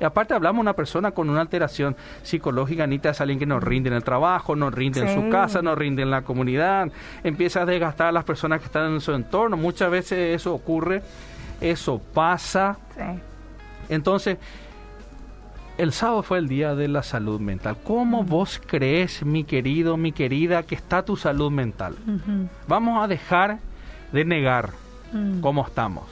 Y 0.00 0.04
aparte 0.04 0.34
hablamos 0.34 0.58
de 0.58 0.62
una 0.62 0.72
persona 0.74 1.10
con 1.10 1.30
una 1.30 1.40
alteración 1.40 1.96
psicológica, 2.22 2.84
Anita, 2.84 3.10
es 3.10 3.20
alguien 3.20 3.38
que 3.38 3.46
no 3.46 3.60
rinde 3.60 3.88
en 3.88 3.96
el 3.96 4.04
trabajo, 4.04 4.56
no 4.56 4.70
rinde 4.70 5.00
en 5.00 5.14
su 5.14 5.30
casa, 5.30 5.62
no 5.62 5.74
rinde 5.74 6.02
en 6.02 6.10
la 6.10 6.22
comunidad, 6.22 6.90
empieza 7.24 7.62
a 7.62 7.66
desgastar 7.66 8.08
a 8.08 8.12
las 8.12 8.24
personas 8.24 8.60
que 8.60 8.66
están 8.66 8.92
en 8.92 9.00
su 9.00 9.12
entorno. 9.12 9.56
Muchas 9.56 9.90
veces 9.90 10.36
eso 10.36 10.54
ocurre, 10.54 11.02
eso 11.60 12.00
pasa. 12.12 12.78
Sí. 12.96 13.20
Entonces, 13.88 14.38
el 15.78 15.92
sábado 15.92 16.22
fue 16.22 16.38
el 16.38 16.48
día 16.48 16.74
de 16.74 16.88
la 16.88 17.02
salud 17.02 17.40
mental. 17.40 17.76
¿Cómo 17.84 18.24
vos 18.24 18.60
crees, 18.64 19.24
mi 19.24 19.44
querido, 19.44 19.96
mi 19.96 20.12
querida, 20.12 20.62
que 20.62 20.74
está 20.74 21.04
tu 21.04 21.16
salud 21.16 21.50
mental? 21.50 21.96
Vamos 22.66 23.04
a 23.04 23.08
dejar 23.08 23.58
de 24.12 24.24
negar 24.24 24.70
cómo 25.40 25.66
estamos. 25.66 26.04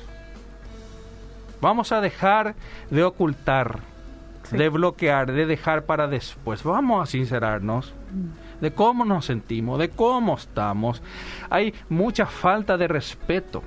Vamos 1.64 1.92
a 1.92 2.00
dejar 2.00 2.55
de 2.90 3.03
ocultar, 3.05 3.81
Sí. 4.44 4.59
de 4.59 4.68
bloquear, 4.68 5.33
de 5.33 5.46
dejar 5.46 5.85
para 5.87 6.07
después. 6.07 6.62
Vamos 6.62 7.03
a 7.03 7.11
sincerarnos 7.11 7.94
de 8.61 8.72
cómo 8.72 9.05
nos 9.07 9.24
sentimos, 9.24 9.79
de 9.79 9.88
cómo 9.88 10.35
estamos. 10.37 11.03
Hay 11.48 11.72
mucha 11.88 12.27
falta 12.27 12.77
de 12.77 12.87
respeto 12.87 13.62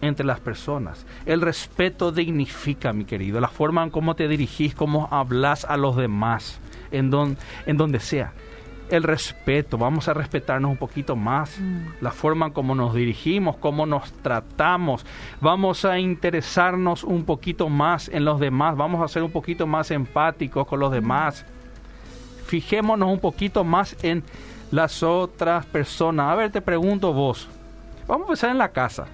entre 0.00 0.26
las 0.26 0.40
personas. 0.40 1.06
El 1.26 1.40
respeto 1.42 2.10
dignifica, 2.10 2.92
mi 2.92 3.04
querido, 3.04 3.40
la 3.40 3.48
forma 3.48 3.82
en 3.84 3.90
cómo 3.90 4.16
te 4.16 4.26
dirigís, 4.28 4.74
cómo 4.74 5.08
hablas 5.10 5.64
a 5.64 5.76
los 5.76 5.94
demás, 5.96 6.58
en, 6.90 7.10
don- 7.10 7.36
en 7.66 7.76
donde 7.76 8.00
sea. 8.00 8.32
El 8.90 9.02
respeto, 9.04 9.78
vamos 9.78 10.08
a 10.08 10.14
respetarnos 10.14 10.70
un 10.70 10.76
poquito 10.76 11.14
más, 11.16 11.58
Mm. 11.60 11.86
la 12.00 12.10
forma 12.10 12.46
en 12.46 12.52
cómo 12.52 12.74
nos 12.74 12.92
dirigimos, 12.94 13.56
cómo 13.56 13.86
nos 13.86 14.12
tratamos, 14.14 15.06
vamos 15.40 15.84
a 15.84 15.98
interesarnos 15.98 17.04
un 17.04 17.24
poquito 17.24 17.68
más 17.68 18.08
en 18.08 18.24
los 18.24 18.40
demás, 18.40 18.76
vamos 18.76 19.02
a 19.02 19.08
ser 19.08 19.22
un 19.22 19.30
poquito 19.30 19.66
más 19.66 19.90
empáticos 19.90 20.66
con 20.66 20.80
los 20.80 20.90
demás. 20.92 21.44
Fijémonos 22.46 23.08
un 23.12 23.20
poquito 23.20 23.62
más 23.64 23.96
en 24.02 24.24
las 24.72 25.02
otras 25.02 25.66
personas. 25.66 26.32
A 26.32 26.34
ver, 26.34 26.50
te 26.50 26.60
pregunto 26.60 27.12
vos, 27.12 27.48
vamos 28.08 28.26
a 28.26 28.28
empezar 28.30 28.50
en 28.50 28.58
la 28.58 28.68
casa. 28.70 29.06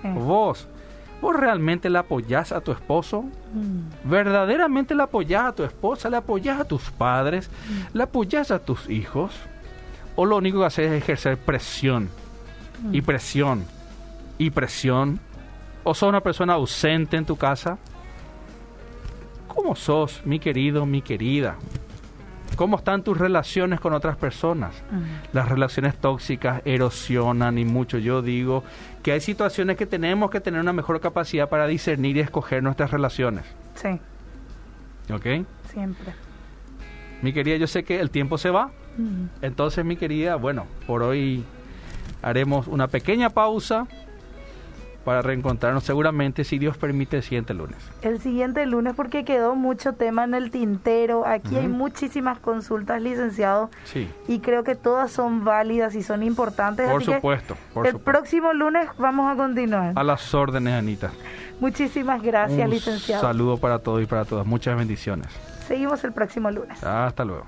Sí. 0.00 0.08
Vos, 0.14 0.68
¿vos 1.24 1.34
realmente 1.34 1.88
le 1.88 1.96
apoyás 1.96 2.52
a 2.52 2.60
tu 2.60 2.70
esposo? 2.70 3.22
Mm. 3.22 4.10
¿Verdaderamente 4.10 4.94
le 4.94 5.04
apoyás 5.04 5.46
a 5.46 5.54
tu 5.54 5.64
esposa? 5.64 6.10
¿Le 6.10 6.18
apoyás 6.18 6.60
a 6.60 6.64
tus 6.64 6.90
padres? 6.90 7.48
¿Le 7.94 8.02
apoyás 8.02 8.50
a 8.50 8.58
tus 8.58 8.90
hijos? 8.90 9.32
¿O 10.16 10.26
lo 10.26 10.36
único 10.36 10.58
que 10.58 10.66
haces 10.66 10.92
es 10.92 11.02
ejercer 11.02 11.38
presión? 11.38 12.10
Y 12.92 13.00
presión. 13.00 13.64
Y 14.36 14.50
presión. 14.50 15.18
¿O 15.82 15.94
sos 15.94 16.10
una 16.10 16.20
persona 16.20 16.52
ausente 16.52 17.16
en 17.16 17.24
tu 17.24 17.36
casa? 17.36 17.78
¿Cómo 19.48 19.76
sos, 19.76 20.20
mi 20.26 20.38
querido, 20.38 20.84
mi 20.84 21.00
querida? 21.00 21.56
¿Cómo 22.56 22.76
están 22.76 23.02
tus 23.02 23.18
relaciones 23.18 23.80
con 23.80 23.92
otras 23.92 24.16
personas? 24.16 24.74
Las 25.32 25.48
relaciones 25.48 25.96
tóxicas 25.96 26.62
erosionan 26.64 27.58
y 27.58 27.64
mucho. 27.64 27.98
Yo 27.98 28.22
digo 28.22 28.64
que 29.02 29.12
hay 29.12 29.20
situaciones 29.20 29.76
que 29.76 29.86
tenemos 29.86 30.30
que 30.30 30.40
tener 30.40 30.60
una 30.60 30.72
mejor 30.72 31.00
capacidad 31.00 31.48
para 31.48 31.66
discernir 31.66 32.16
y 32.16 32.20
escoger 32.20 32.62
nuestras 32.62 32.90
relaciones. 32.90 33.44
Sí. 33.74 34.00
¿Ok? 35.12 35.46
Siempre. 35.72 36.14
Mi 37.22 37.32
querida, 37.32 37.56
yo 37.56 37.66
sé 37.66 37.84
que 37.84 38.00
el 38.00 38.10
tiempo 38.10 38.38
se 38.38 38.50
va. 38.50 38.70
Entonces, 39.42 39.84
mi 39.84 39.96
querida, 39.96 40.36
bueno, 40.36 40.66
por 40.86 41.02
hoy 41.02 41.44
haremos 42.22 42.68
una 42.68 42.88
pequeña 42.88 43.30
pausa 43.30 43.86
para 45.04 45.22
reencontrarnos 45.22 45.84
seguramente, 45.84 46.44
si 46.44 46.58
Dios 46.58 46.76
permite, 46.76 47.18
el 47.18 47.22
siguiente 47.22 47.54
lunes. 47.54 47.76
El 48.02 48.20
siguiente 48.20 48.64
lunes 48.66 48.94
porque 48.94 49.24
quedó 49.24 49.54
mucho 49.54 49.92
tema 49.92 50.24
en 50.24 50.34
el 50.34 50.50
tintero. 50.50 51.26
Aquí 51.26 51.56
hay 51.56 51.68
muchísimas 51.68 52.38
consultas, 52.38 53.00
licenciado. 53.02 53.70
Sí. 53.84 54.10
Y 54.28 54.40
creo 54.40 54.64
que 54.64 54.74
todas 54.74 55.12
son 55.12 55.44
válidas 55.44 55.94
y 55.94 56.02
son 56.02 56.22
importantes. 56.22 56.90
Por 56.90 57.04
supuesto. 57.04 57.56
Por 57.72 57.86
el 57.86 57.98
próximo 57.98 58.52
lunes 58.52 58.88
vamos 58.98 59.32
a 59.32 59.36
continuar. 59.36 59.92
A 59.94 60.02
las 60.02 60.34
órdenes, 60.34 60.74
Anita. 60.74 61.10
Muchísimas 61.60 62.22
gracias, 62.22 62.68
licenciado. 62.68 63.22
Saludo 63.22 63.58
para 63.58 63.78
todos 63.78 64.02
y 64.02 64.06
para 64.06 64.24
todas. 64.24 64.46
Muchas 64.46 64.76
bendiciones. 64.76 65.28
Seguimos 65.66 66.04
el 66.04 66.12
próximo 66.12 66.50
lunes. 66.50 66.82
Hasta 66.82 67.24
luego. 67.24 67.42